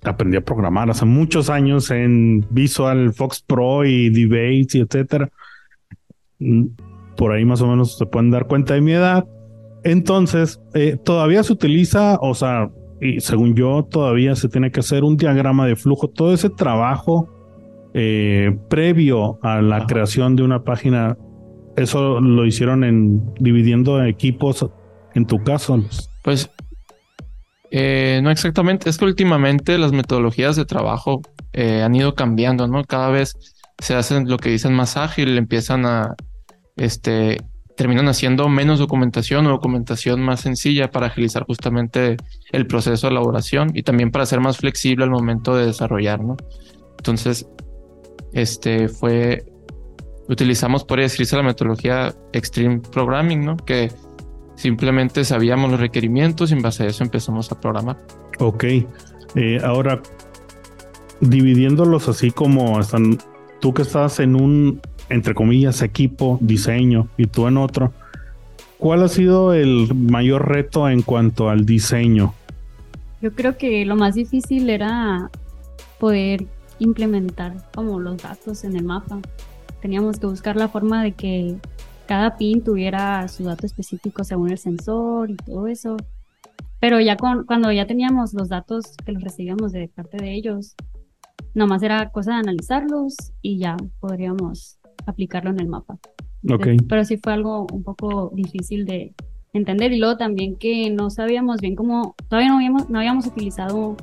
aprendí 0.03 0.37
a 0.37 0.41
programar 0.41 0.89
hace 0.89 1.05
muchos 1.05 1.49
años 1.49 1.91
en 1.91 2.45
Visual, 2.49 3.13
Fox 3.13 3.43
Pro 3.45 3.85
y 3.85 4.09
Debates 4.09 4.75
y 4.75 4.79
etcétera. 4.79 5.29
Mm, 6.39 6.65
Por 7.15 7.31
ahí 7.31 7.45
más 7.45 7.61
o 7.61 7.67
menos 7.67 7.97
se 7.97 8.05
pueden 8.05 8.29
dar 8.29 8.47
cuenta 8.47 8.75
de 8.75 8.81
mi 8.81 8.91
edad. 8.93 9.27
Entonces, 9.83 10.61
eh, 10.75 10.97
todavía 11.03 11.41
se 11.43 11.53
utiliza, 11.53 12.17
o 12.21 12.35
sea, 12.35 12.69
y 13.01 13.19
según 13.21 13.55
yo, 13.55 13.83
todavía 13.89 14.35
se 14.35 14.49
tiene 14.49 14.71
que 14.71 14.81
hacer 14.81 15.03
un 15.03 15.17
diagrama 15.17 15.65
de 15.65 15.75
flujo. 15.75 16.09
Todo 16.09 16.33
ese 16.33 16.49
trabajo 16.49 17.27
eh, 17.93 18.55
previo 18.69 19.39
a 19.41 19.61
la 19.61 19.77
Ajá. 19.77 19.87
creación 19.87 20.35
de 20.35 20.43
una 20.43 20.63
página, 20.63 21.17
eso 21.75 22.19
lo 22.21 22.45
hicieron 22.45 22.83
en 22.83 23.33
dividiendo 23.39 24.03
equipos. 24.03 24.69
En 25.15 25.25
tu 25.25 25.39
caso. 25.43 25.83
Pues 26.23 26.51
eh, 27.71 28.19
no 28.23 28.31
exactamente, 28.31 28.89
es 28.89 28.97
que 28.97 29.05
últimamente 29.05 29.77
las 29.77 29.91
metodologías 29.91 30.55
de 30.55 30.65
trabajo 30.65 31.21
eh, 31.53 31.81
han 31.83 31.95
ido 31.95 32.15
cambiando, 32.15 32.67
¿no? 32.67 32.83
Cada 32.83 33.09
vez 33.09 33.35
se 33.79 33.95
hacen 33.95 34.29
lo 34.29 34.37
que 34.37 34.49
dicen 34.49 34.73
más 34.73 34.97
ágil, 34.97 35.37
empiezan 35.37 35.85
a 35.85 36.15
este, 36.77 37.37
terminan 37.75 38.07
haciendo 38.07 38.49
menos 38.49 38.79
documentación 38.79 39.45
o 39.45 39.49
documentación 39.51 40.21
más 40.21 40.41
sencilla 40.41 40.89
para 40.89 41.07
agilizar 41.07 41.45
justamente 41.45 42.17
el 42.51 42.67
proceso 42.67 43.07
de 43.07 43.11
elaboración 43.11 43.71
y 43.73 43.83
también 43.83 44.11
para 44.11 44.25
ser 44.25 44.39
más 44.39 44.57
flexible 44.57 45.03
al 45.03 45.11
momento 45.11 45.55
de 45.55 45.67
desarrollar, 45.67 46.23
¿no? 46.23 46.37
Entonces, 46.97 47.47
este 48.33 48.87
fue, 48.89 49.45
utilizamos, 50.27 50.83
por 50.83 50.99
decirse, 50.99 51.35
la 51.35 51.43
metodología 51.43 52.13
Extreme 52.33 52.79
Programming, 52.79 53.45
¿no? 53.45 53.57
Que 53.57 53.91
simplemente 54.57 55.23
sabíamos 55.23 55.71
los 55.71 55.79
requerimientos 55.79 56.51
y 56.51 56.55
en 56.55 56.61
base 56.61 56.83
a 56.83 56.87
eso 56.87 57.05
empezamos 57.05 57.49
a 57.53 57.61
programar. 57.61 57.97
Ok, 58.39 58.65
eh, 59.35 59.61
ahora, 59.63 60.01
dividiéndolos 61.21 62.09
así 62.09 62.31
como 62.31 62.81
están, 62.81 63.17
tú 63.61 63.73
que 63.73 63.83
estás 63.83 64.19
en 64.19 64.35
un 64.35 64.81
entre 65.09 65.33
comillas, 65.33 65.81
equipo, 65.81 66.37
diseño 66.41 67.07
y 67.17 67.27
tú 67.27 67.47
en 67.47 67.57
otro. 67.57 67.93
¿Cuál 68.77 69.03
ha 69.03 69.07
sido 69.07 69.53
el 69.53 69.93
mayor 69.95 70.47
reto 70.47 70.89
en 70.89 71.01
cuanto 71.01 71.49
al 71.49 71.65
diseño? 71.65 72.33
Yo 73.21 73.33
creo 73.33 73.57
que 73.57 73.85
lo 73.85 73.95
más 73.95 74.15
difícil 74.15 74.69
era 74.69 75.31
poder 75.99 76.45
implementar 76.79 77.55
como 77.73 77.99
los 77.99 78.21
datos 78.21 78.63
en 78.63 78.75
el 78.75 78.83
mapa. 78.83 79.19
Teníamos 79.81 80.19
que 80.19 80.27
buscar 80.27 80.55
la 80.55 80.67
forma 80.67 81.03
de 81.03 81.13
que 81.13 81.55
cada 82.07 82.37
pin 82.37 82.63
tuviera 82.63 83.27
su 83.27 83.43
dato 83.43 83.65
específico 83.65 84.23
según 84.23 84.51
el 84.51 84.57
sensor 84.57 85.29
y 85.29 85.35
todo 85.35 85.67
eso. 85.67 85.97
Pero 86.79 86.99
ya 86.99 87.17
con, 87.17 87.45
cuando 87.45 87.71
ya 87.71 87.85
teníamos 87.87 88.33
los 88.33 88.49
datos 88.49 88.95
que 89.05 89.11
los 89.11 89.23
recibíamos 89.23 89.71
de 89.71 89.87
parte 89.87 90.17
de 90.17 90.33
ellos, 90.33 90.75
nomás 91.53 91.83
era 91.83 92.09
cosa 92.11 92.31
de 92.33 92.37
analizarlos 92.37 93.15
y 93.41 93.57
ya 93.59 93.77
podríamos 93.99 94.79
aplicarlo 95.05 95.49
en 95.49 95.59
el 95.59 95.67
mapa. 95.67 95.97
Pero 96.87 97.03
sí 97.03 97.17
fue 97.17 97.33
algo 97.33 97.67
un 97.71 97.83
poco 97.83 98.31
difícil 98.33 98.85
de 98.85 99.13
entender 99.53 99.91
y 99.91 99.99
luego 99.99 100.17
también 100.17 100.55
que 100.55 100.89
no 100.91 101.09
sabíamos 101.09 101.61
bien 101.61 101.75
cómo, 101.75 102.15
todavía 102.29 102.49
no 102.49 102.57
habíamos, 102.57 102.89
no 102.89 102.99
habíamos 102.99 103.25
utilizado 103.25 103.97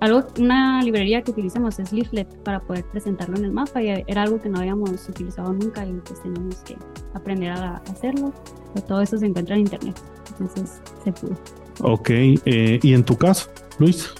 algo, 0.00 0.26
una 0.38 0.82
librería 0.82 1.22
que 1.22 1.30
utilizamos 1.30 1.78
es 1.78 1.92
Leaflet 1.92 2.28
para 2.42 2.60
poder 2.60 2.84
presentarlo 2.84 3.36
en 3.36 3.44
el 3.44 3.52
mapa 3.52 3.82
y 3.82 3.88
era 4.06 4.22
algo 4.22 4.40
que 4.40 4.48
no 4.48 4.58
habíamos 4.58 5.08
utilizado 5.08 5.52
nunca 5.52 5.86
y 5.86 5.92
pues 6.04 6.22
teníamos 6.22 6.56
que 6.56 6.76
aprender 7.14 7.52
a 7.52 7.76
hacerlo. 7.90 8.32
Pero 8.74 8.86
todo 8.86 9.00
eso 9.00 9.16
se 9.16 9.26
encuentra 9.26 9.54
en 9.54 9.62
internet, 9.62 10.00
entonces 10.30 10.82
se 11.02 11.12
pudo. 11.12 11.36
Ok, 11.80 12.10
eh, 12.10 12.78
¿y 12.82 12.92
en 12.92 13.04
tu 13.04 13.16
caso, 13.16 13.50
Luis? 13.78 14.12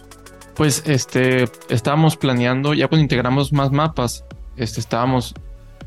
Pues 0.54 0.84
este, 0.86 1.44
estábamos 1.68 2.16
planeando, 2.16 2.74
ya 2.74 2.88
cuando 2.88 3.02
integramos 3.02 3.52
más 3.52 3.72
mapas, 3.72 4.24
este, 4.56 4.80
estábamos 4.80 5.34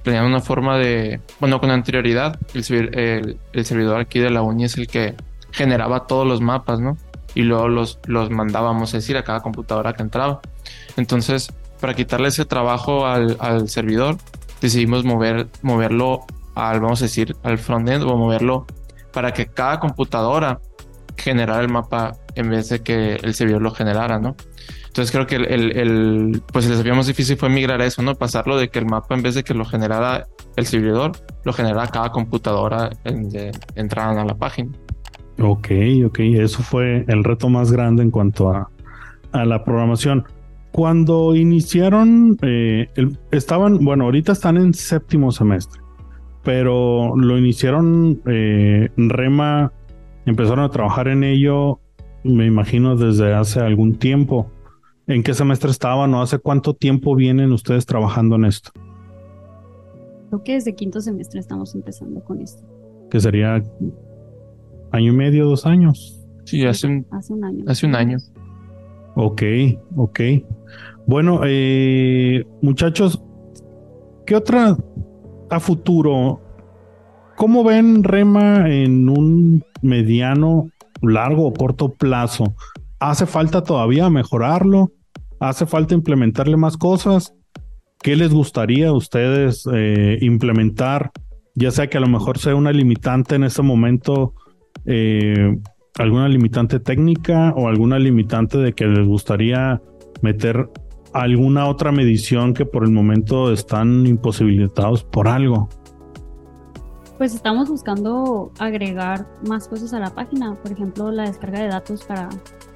planeando 0.04 0.30
una 0.30 0.42
forma 0.42 0.78
de, 0.78 1.22
bueno, 1.40 1.60
con 1.60 1.72
anterioridad, 1.72 2.40
el, 2.54 3.40
el, 3.54 3.66
servidor 3.66 4.00
aquí 4.00 4.20
de 4.20 4.30
la 4.30 4.42
uni 4.42 4.66
es 4.66 4.78
el 4.78 4.88
que 4.88 5.16
generaba 5.52 6.06
todos 6.08 6.28
los 6.28 6.42
mapas, 6.42 6.80
¿no? 6.80 6.98
Y 7.38 7.44
luego 7.44 7.68
los, 7.68 8.00
los 8.08 8.32
mandábamos, 8.32 8.96
a 8.96 8.98
decir, 8.98 9.16
a 9.16 9.24
cada 9.24 9.42
computadora 9.42 9.94
que 9.94 10.02
entraba. 10.02 10.42
Entonces, 10.96 11.54
para 11.80 11.94
quitarle 11.94 12.30
ese 12.30 12.46
trabajo 12.46 13.06
al, 13.06 13.38
al 13.40 13.70
servidor, 13.70 14.18
decidimos 14.60 15.04
mover, 15.04 15.46
moverlo 15.62 16.26
al, 16.56 16.80
vamos 16.80 17.00
a 17.04 17.06
decir, 17.06 17.36
al 17.44 17.60
frontend 17.60 18.04
o 18.06 18.18
moverlo 18.18 18.66
para 19.14 19.34
que 19.34 19.46
cada 19.46 19.80
computadora 19.80 20.60
generara 21.16 21.62
el 21.62 21.70
mapa 21.70 22.14
en 22.34 22.50
vez 22.50 22.70
de 22.70 22.82
que 22.82 23.18
el 23.18 23.36
servidor 23.36 23.62
lo 23.62 23.70
generara, 23.70 24.18
¿no? 24.18 24.36
Entonces 24.88 25.12
creo 25.12 25.28
que 25.28 25.36
el, 25.36 25.78
el, 25.78 26.42
pues 26.52 26.68
desafío 26.68 26.96
más 26.96 27.06
difícil 27.06 27.38
fue 27.38 27.50
migrar 27.50 27.84
eso, 27.84 28.02
¿no? 28.02 28.16
Pasarlo 28.16 28.58
de 28.58 28.70
que 28.70 28.80
el 28.80 28.88
mapa 28.88 29.14
en 29.14 29.22
vez 29.22 29.36
de 29.36 29.44
que 29.44 29.54
lo 29.54 29.64
generara 29.64 30.26
el 30.56 30.66
servidor, 30.66 31.12
lo 31.44 31.54
generara 31.54 31.88
cada 31.90 32.12
computadora 32.12 32.90
en 33.04 33.30
de 33.30 33.52
entraran 33.76 34.18
a 34.18 34.26
la 34.26 34.34
página. 34.34 34.72
Ok, 35.40 35.70
ok, 36.06 36.20
eso 36.20 36.64
fue 36.64 37.06
el 37.08 37.24
reto 37.24 37.50
más 37.50 37.72
grande 37.72 38.02
en 38.04 38.12
cuanto 38.12 38.50
a, 38.50 38.70
a 39.32 39.46
la 39.46 39.64
programación. 39.64 40.26
Cuando 40.72 41.36
iniciaron, 41.36 42.38
eh, 42.42 42.88
estaban, 43.32 43.84
bueno, 43.84 44.06
ahorita 44.06 44.32
están 44.32 44.58
en 44.58 44.74
séptimo 44.74 45.32
semestre, 45.32 45.82
pero 46.44 47.16
lo 47.16 47.38
iniciaron 47.38 48.22
eh, 48.26 48.90
Rema, 48.96 49.74
empezaron 50.26 50.66
a 50.66 50.70
trabajar 50.70 51.08
en 51.08 51.24
ello, 51.24 51.80
me 52.24 52.46
imagino, 52.46 52.96
desde 52.96 53.34
hace 53.34 53.60
algún 53.60 53.98
tiempo. 53.98 54.52
¿En 55.08 55.24
qué 55.24 55.34
semestre 55.34 55.72
estaban 55.72 56.14
o 56.14 56.22
hace 56.22 56.38
cuánto 56.38 56.74
tiempo 56.74 57.16
vienen 57.16 57.54
ustedes 57.54 57.86
trabajando 57.86 58.36
en 58.36 58.46
esto? 58.46 58.72
Creo 60.30 60.44
que 60.44 60.54
desde 60.54 60.76
quinto 60.76 61.00
semestre 61.00 61.40
estamos 61.40 61.74
empezando 61.76 62.22
con 62.22 62.42
esto. 62.42 62.62
Que 63.10 63.20
sería 63.20 63.64
año 64.92 65.14
y 65.14 65.16
medio, 65.16 65.46
dos 65.46 65.66
años. 65.66 66.26
Sí, 66.46 66.66
hace 66.66 66.88
un, 66.88 67.06
hace 67.12 67.34
un 67.34 67.44
año. 67.44 67.64
Hace 67.68 67.86
un 67.86 67.96
año. 67.96 68.18
Ok, 69.16 69.42
ok. 69.96 70.20
Bueno, 71.06 71.42
eh, 71.46 72.46
muchachos, 72.62 73.22
¿qué 74.26 74.36
otra 74.36 74.78
a 75.50 75.60
futuro? 75.60 76.42
¿Cómo 77.36 77.64
ven 77.64 78.04
Rema 78.04 78.70
en 78.70 79.10
un 79.10 79.64
mediano, 79.82 80.70
largo 81.02 81.48
o 81.48 81.54
corto 81.54 81.94
plazo? 81.94 82.56
¿Hace 83.00 83.26
falta 83.26 83.64
todavía 83.64 84.10
mejorarlo? 84.10 84.92
hace 85.40 85.66
falta 85.66 85.94
implementarle 85.94 86.58
más 86.58 86.78
cosas. 86.78 87.34
¿Qué 88.02 88.16
les 88.16 88.34
gustaría 88.34 88.90
a 88.90 88.94
ustedes 88.94 89.68
eh, 89.74 90.18
implementar? 90.22 91.12
Ya 91.56 91.72
sea 91.72 91.88
que 91.88 91.98
a 91.98 92.02
lo 92.02 92.08
mejor 92.08 92.38
sea 92.38 92.56
una 92.56 92.72
limitante 92.72 93.36
en 93.36 93.44
este 93.44 93.62
momento, 93.62 94.34
eh, 94.88 95.58
alguna 96.00 96.28
limitante 96.28 96.80
técnica 96.80 97.54
o 97.56 97.68
alguna 97.68 98.00
limitante 98.00 98.58
de 98.58 98.74
que 98.74 98.86
les 98.86 99.06
gustaría 99.06 99.82
meter 100.22 100.70
alguna 101.14 101.68
otra 101.68 101.92
medición 101.92 102.54
que 102.54 102.66
por 102.66 102.84
el 102.84 102.92
momento 102.92 103.52
están 103.52 104.06
imposibilitados 104.08 105.04
por 105.04 105.28
algo. 105.28 105.70
Pues 107.18 107.34
estamos 107.34 107.68
buscando 107.68 108.52
agregar 108.60 109.28
más 109.48 109.68
cosas 109.68 109.94
a 109.94 110.00
la 110.00 110.14
página, 110.14 110.54
por 110.56 110.72
ejemplo, 110.72 111.12
la 111.12 111.24
descarga 111.24 111.62
de 111.62 111.68
datos 111.68 112.04
para 112.04 112.30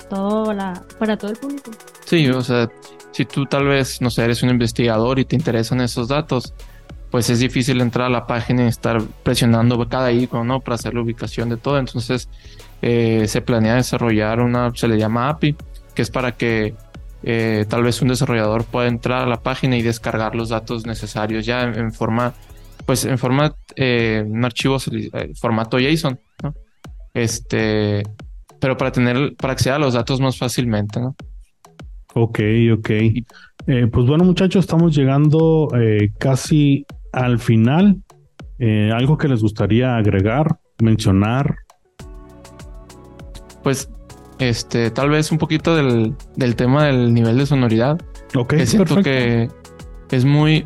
todo 0.10 0.54
la, 0.54 0.84
para 0.97 1.15
todo 1.15 1.32
el 1.32 1.38
público. 1.38 1.71
Sí, 2.06 2.28
o 2.30 2.41
sea, 2.41 2.69
si 3.12 3.26
tú 3.26 3.45
tal 3.45 3.65
vez, 3.65 4.02
no 4.02 4.10
sé, 4.10 4.24
eres 4.24 4.41
un 4.41 4.50
investigador 4.50 5.19
y 5.19 5.26
te 5.26 5.36
interesan 5.36 5.80
esos 5.80 6.08
datos, 6.08 6.56
pues 7.12 7.30
es 7.30 7.39
difícil 7.39 7.82
entrar 7.82 8.08
a 8.08 8.10
la 8.10 8.26
página 8.26 8.63
y 8.63 8.67
estar 8.67 9.02
presionando 9.24 9.88
cada 9.89 10.12
icono, 10.13 10.45
¿no? 10.45 10.60
Para 10.62 10.76
hacer 10.76 10.93
la 10.93 11.02
ubicación 11.02 11.50
de 11.50 11.58
todo. 11.58 11.78
Entonces, 11.78 12.30
eh, 12.82 13.28
se 13.28 13.41
planea 13.41 13.76
desarrollar 13.76 14.39
una, 14.39 14.74
se 14.74 14.88
le 14.88 14.97
llama 14.97 15.30
API, 15.30 15.56
que 15.93 16.02
es 16.02 16.10
para 16.10 16.32
que 16.32 16.74
eh, 17.24 17.65
tal 17.67 17.84
vez 17.84 18.02
un 18.02 18.08
desarrollador 18.08 18.63
pueda 18.63 18.88
entrar 18.88 19.24
a 19.24 19.28
la 19.28 19.43
página 19.43 19.78
y 19.78 19.82
descargar 19.82 20.36
los 20.36 20.50
datos 20.50 20.86
necesarios 20.86 21.45
ya 21.45 21.63
en, 21.63 21.91
forma, 21.91 22.34
pues 22.86 23.04
en 23.04 23.17
forma, 23.17 23.56
eh, 23.76 24.24
un 24.26 24.45
archivo, 24.45 24.78
formato 25.39 25.80
JSON, 25.80 26.17
¿no? 26.41 26.56
Este, 27.13 28.04
pero 28.62 28.78
para 28.78 28.93
tener, 28.93 29.36
para 29.36 29.52
acceder 29.52 29.74
a 29.74 29.80
los 29.80 29.95
datos 29.95 30.21
más 30.21 30.38
fácilmente, 30.38 31.02
¿no? 31.02 31.15
Ok, 32.13 32.39
ok. 32.74 32.89
Eh, 33.67 33.88
pues 33.91 34.06
bueno, 34.06 34.24
muchachos, 34.24 34.65
estamos 34.65 34.95
llegando 34.95 35.69
eh, 35.80 36.12
casi 36.17 36.86
al 37.12 37.39
final. 37.39 38.02
Eh, 38.60 38.91
¿Algo 38.93 39.17
que 39.17 39.28
les 39.28 39.41
gustaría 39.41 39.95
agregar, 39.95 40.60
mencionar? 40.82 41.56
Pues, 43.63 43.89
este, 44.39 44.91
tal 44.91 45.10
vez 45.10 45.32
un 45.32 45.38
poquito 45.38 45.76
del, 45.76 46.15
del 46.36 46.56
tema 46.56 46.86
del 46.86 47.13
nivel 47.13 47.38
de 47.38 47.45
sonoridad. 47.45 48.00
Ok, 48.36 48.56
que 48.56 48.65
siento 48.65 49.02
que 49.02 49.50
es 50.12 50.26
muy, 50.26 50.65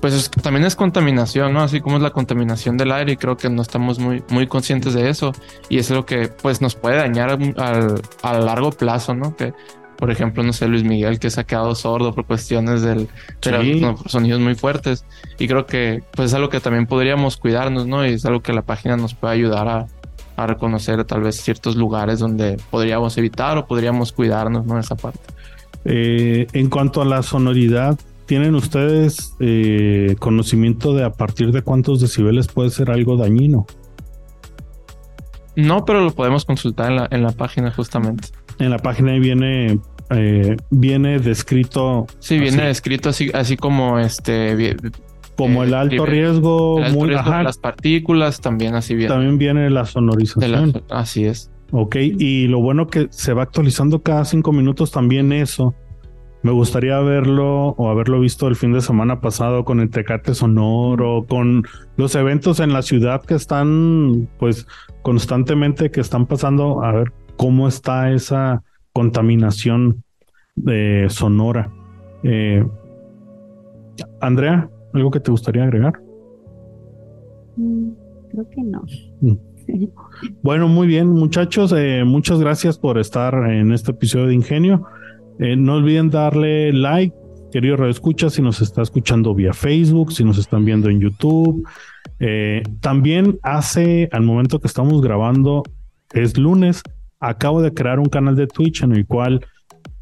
pues 0.00 0.30
también 0.42 0.64
es 0.64 0.74
contaminación, 0.76 1.52
¿no? 1.52 1.60
Así 1.60 1.80
como 1.80 1.96
es 1.96 2.02
la 2.02 2.10
contaminación 2.10 2.76
del 2.76 2.92
aire 2.92 3.12
y 3.12 3.16
creo 3.16 3.36
que 3.36 3.50
no 3.50 3.62
estamos 3.62 3.98
muy, 3.98 4.22
muy 4.30 4.46
conscientes 4.46 4.94
de 4.94 5.08
eso 5.08 5.32
y 5.68 5.78
es 5.78 5.90
lo 5.90 6.06
que 6.06 6.28
pues 6.28 6.60
nos 6.60 6.74
puede 6.74 6.96
dañar 6.96 7.30
al, 7.30 8.00
a 8.22 8.38
largo 8.38 8.70
plazo, 8.70 9.14
¿no? 9.14 9.36
Que 9.36 9.52
por 10.00 10.10
ejemplo, 10.10 10.42
no 10.42 10.52
sé, 10.52 10.66
Luis 10.66 10.82
Miguel 10.82 11.20
que 11.20 11.30
se 11.30 11.40
ha 11.40 11.44
quedado 11.44 11.74
sordo 11.74 12.14
por 12.14 12.24
cuestiones 12.24 12.82
del 12.82 13.08
sonidos 14.06 14.40
muy 14.40 14.54
fuertes 14.54 15.04
y 15.38 15.46
creo 15.46 15.66
que 15.66 16.02
pues 16.12 16.30
es 16.30 16.34
algo 16.34 16.48
que 16.48 16.58
también 16.58 16.86
podríamos 16.86 17.36
cuidarnos, 17.36 17.86
¿no? 17.86 18.04
Y 18.04 18.14
es 18.14 18.26
algo 18.26 18.40
que 18.40 18.52
la 18.52 18.62
página 18.62 18.96
nos 18.96 19.14
puede 19.14 19.34
ayudar 19.34 19.68
a, 19.68 19.86
a 20.36 20.46
reconocer 20.46 21.04
tal 21.04 21.20
vez 21.20 21.36
ciertos 21.36 21.76
lugares 21.76 22.18
donde 22.18 22.56
podríamos 22.70 23.16
evitar 23.18 23.58
o 23.58 23.66
podríamos 23.66 24.12
cuidarnos, 24.12 24.66
¿no? 24.66 24.78
Esa 24.78 24.96
parte. 24.96 25.20
Eh, 25.84 26.46
en 26.52 26.68
cuanto 26.68 27.00
a 27.00 27.04
la 27.04 27.22
sonoridad, 27.22 27.98
¿Tienen 28.30 28.54
ustedes 28.54 29.34
eh, 29.40 30.14
conocimiento 30.20 30.94
de 30.94 31.02
a 31.02 31.10
partir 31.10 31.50
de 31.50 31.62
cuántos 31.62 32.00
decibeles 32.00 32.46
puede 32.46 32.70
ser 32.70 32.88
algo 32.92 33.16
dañino? 33.16 33.66
No, 35.56 35.84
pero 35.84 36.04
lo 36.04 36.12
podemos 36.12 36.44
consultar 36.44 36.92
en 36.92 36.96
la, 36.96 37.08
en 37.10 37.24
la 37.24 37.32
página 37.32 37.72
justamente. 37.72 38.28
En 38.60 38.70
la 38.70 38.78
página 38.78 39.18
viene 39.18 39.80
eh, 40.10 40.56
viene 40.70 41.18
descrito. 41.18 42.06
Sí, 42.18 42.38
viene 42.38 42.64
descrito 42.66 43.08
así, 43.10 43.30
así 43.34 43.56
como 43.56 43.98
este 43.98 44.76
como 45.36 45.62
eh, 45.62 45.66
el 45.68 45.74
alto 45.74 46.04
libre- 46.06 46.10
riesgo, 46.10 46.78
el 46.78 46.84
alto 46.84 46.98
muy, 46.98 47.08
riesgo 47.08 47.30
de 47.30 47.42
las 47.44 47.58
partículas 47.58 48.40
también 48.40 48.74
así 48.74 48.94
bien. 48.94 49.08
también 49.08 49.38
viene 49.38 49.70
la 49.70 49.86
sonorización. 49.86 50.72
la- 50.88 50.96
así 50.96 51.24
es. 51.24 51.50
Ok, 51.72 51.96
y 51.96 52.48
lo 52.48 52.60
bueno 52.60 52.88
que 52.88 53.06
se 53.10 53.32
va 53.32 53.44
actualizando 53.44 54.02
cada 54.02 54.24
cinco 54.24 54.52
minutos 54.52 54.90
también 54.90 55.32
eso. 55.32 55.74
Me 56.42 56.50
gustaría 56.52 56.98
verlo 57.00 57.68
o 57.76 57.90
haberlo 57.90 58.18
visto 58.18 58.48
el 58.48 58.56
fin 58.56 58.72
de 58.72 58.80
semana 58.80 59.20
pasado 59.20 59.64
con 59.64 59.78
el 59.78 59.90
Tecate 59.90 60.34
Sonoro, 60.34 61.26
con 61.28 61.64
los 61.96 62.14
eventos 62.14 62.60
en 62.60 62.72
la 62.72 62.80
ciudad 62.82 63.22
que 63.22 63.34
están, 63.34 64.26
pues, 64.38 64.66
constantemente 65.02 65.90
que 65.90 66.00
están 66.00 66.26
pasando, 66.26 66.82
a 66.82 66.92
ver 66.92 67.12
cómo 67.36 67.68
está 67.68 68.10
esa 68.10 68.62
contaminación 68.92 70.02
de 70.56 71.06
sonora. 71.08 71.72
Eh, 72.22 72.64
Andrea, 74.20 74.68
¿algo 74.92 75.10
que 75.10 75.20
te 75.20 75.30
gustaría 75.30 75.64
agregar? 75.64 76.00
Mm, 77.56 77.90
Creo 78.30 78.48
que 78.50 78.62
no. 78.62 78.82
Mm. 79.20 79.34
Bueno, 80.42 80.68
muy 80.68 80.86
bien, 80.86 81.08
muchachos. 81.08 81.72
eh, 81.76 82.02
muchas 82.04 82.40
gracias 82.40 82.78
por 82.78 82.98
estar 82.98 83.34
en 83.50 83.72
este 83.72 83.92
episodio 83.92 84.26
de 84.26 84.34
Ingenio. 84.34 84.84
Eh, 85.38 85.56
no 85.56 85.74
olviden 85.76 86.10
darle 86.10 86.72
like, 86.72 87.14
querido 87.52 87.76
Radio 87.76 87.90
Escucha, 87.90 88.30
si 88.30 88.42
nos 88.42 88.60
está 88.60 88.82
escuchando 88.82 89.34
vía 89.34 89.52
Facebook, 89.52 90.12
si 90.12 90.24
nos 90.24 90.38
están 90.38 90.64
viendo 90.64 90.88
en 90.90 91.00
YouTube. 91.00 91.66
Eh, 92.18 92.62
también 92.80 93.38
hace, 93.42 94.08
al 94.12 94.22
momento 94.22 94.60
que 94.60 94.66
estamos 94.66 95.00
grabando, 95.02 95.62
es 96.12 96.36
lunes, 96.36 96.82
acabo 97.20 97.62
de 97.62 97.72
crear 97.72 98.00
un 98.00 98.08
canal 98.08 98.34
de 98.34 98.46
Twitch 98.46 98.82
en 98.82 98.92
el 98.92 99.06
cual 99.06 99.46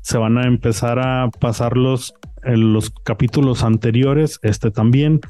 se 0.01 0.19
van 0.19 0.39
a 0.39 0.47
empezar 0.47 0.99
a 0.99 1.29
pasar 1.41 1.77
los, 1.77 2.15
eh, 2.45 2.57
los 2.57 2.91
capítulos 2.91 3.63
anteriores, 3.63 4.39
este 4.43 4.71
también. 4.71 5.21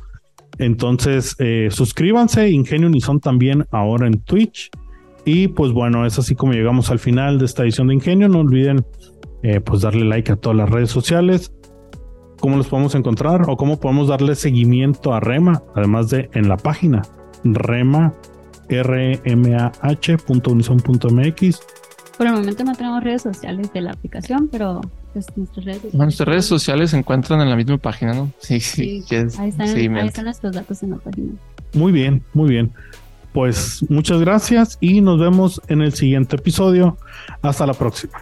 Entonces, 0.58 1.34
eh, 1.38 1.68
suscríbanse, 1.70 2.50
Ingenio 2.50 2.88
Unison 2.88 3.20
también 3.20 3.66
ahora 3.70 4.06
en 4.06 4.20
Twitch. 4.22 4.70
Y 5.24 5.48
pues 5.48 5.72
bueno, 5.72 6.06
es 6.06 6.18
así 6.18 6.34
como 6.34 6.52
llegamos 6.52 6.90
al 6.90 6.98
final 6.98 7.38
de 7.38 7.46
esta 7.46 7.62
edición 7.62 7.88
de 7.88 7.94
Ingenio. 7.94 8.28
No 8.28 8.40
olviden 8.40 8.84
eh, 9.42 9.60
pues 9.60 9.82
darle 9.82 10.04
like 10.04 10.32
a 10.32 10.36
todas 10.36 10.56
las 10.56 10.70
redes 10.70 10.90
sociales. 10.90 11.52
¿Cómo 12.40 12.56
los 12.56 12.68
podemos 12.68 12.94
encontrar? 12.94 13.42
O 13.48 13.56
cómo 13.56 13.80
podemos 13.80 14.08
darle 14.08 14.36
seguimiento 14.36 15.12
a 15.12 15.20
Rema, 15.20 15.62
además 15.74 16.08
de 16.10 16.30
en 16.34 16.48
la 16.48 16.56
página 16.56 17.02
Rema 17.44 18.14
rmah.unison.mx. 18.68 21.60
Por 22.18 22.26
el 22.26 22.32
momento 22.34 22.64
no 22.64 22.74
tenemos 22.74 23.02
redes 23.02 23.22
sociales 23.22 23.72
de 23.72 23.80
la 23.80 23.92
aplicación, 23.92 24.48
pero 24.50 24.80
pues 25.12 25.26
nuestras 25.36 25.64
redes 25.64 25.76
sociales. 25.76 25.92
Bueno, 25.92 26.04
nuestras 26.06 26.28
redes 26.28 26.44
sociales 26.46 26.90
se 26.90 26.98
encuentran 26.98 27.40
en 27.40 27.48
la 27.48 27.56
misma 27.56 27.78
página, 27.78 28.12
¿no? 28.12 28.30
Sí, 28.40 28.58
sí. 28.60 29.02
Sí, 29.06 29.14
es 29.14 29.38
Ahí 29.38 29.50
están, 29.50 29.66
ahí 29.68 29.72
seguimiento. 29.72 30.08
están 30.08 30.24
nuestros 30.24 30.52
datos 30.52 30.82
en 30.82 30.90
la 30.90 30.96
página. 30.96 31.32
Muy 31.74 31.92
bien, 31.92 32.22
muy 32.34 32.50
bien. 32.50 32.72
Pues 33.32 33.84
muchas 33.88 34.20
gracias 34.20 34.78
y 34.80 35.00
nos 35.00 35.20
vemos 35.20 35.62
en 35.68 35.80
el 35.82 35.92
siguiente 35.92 36.36
episodio. 36.36 36.98
Hasta 37.40 37.66
la 37.66 37.74
próxima. 37.74 38.18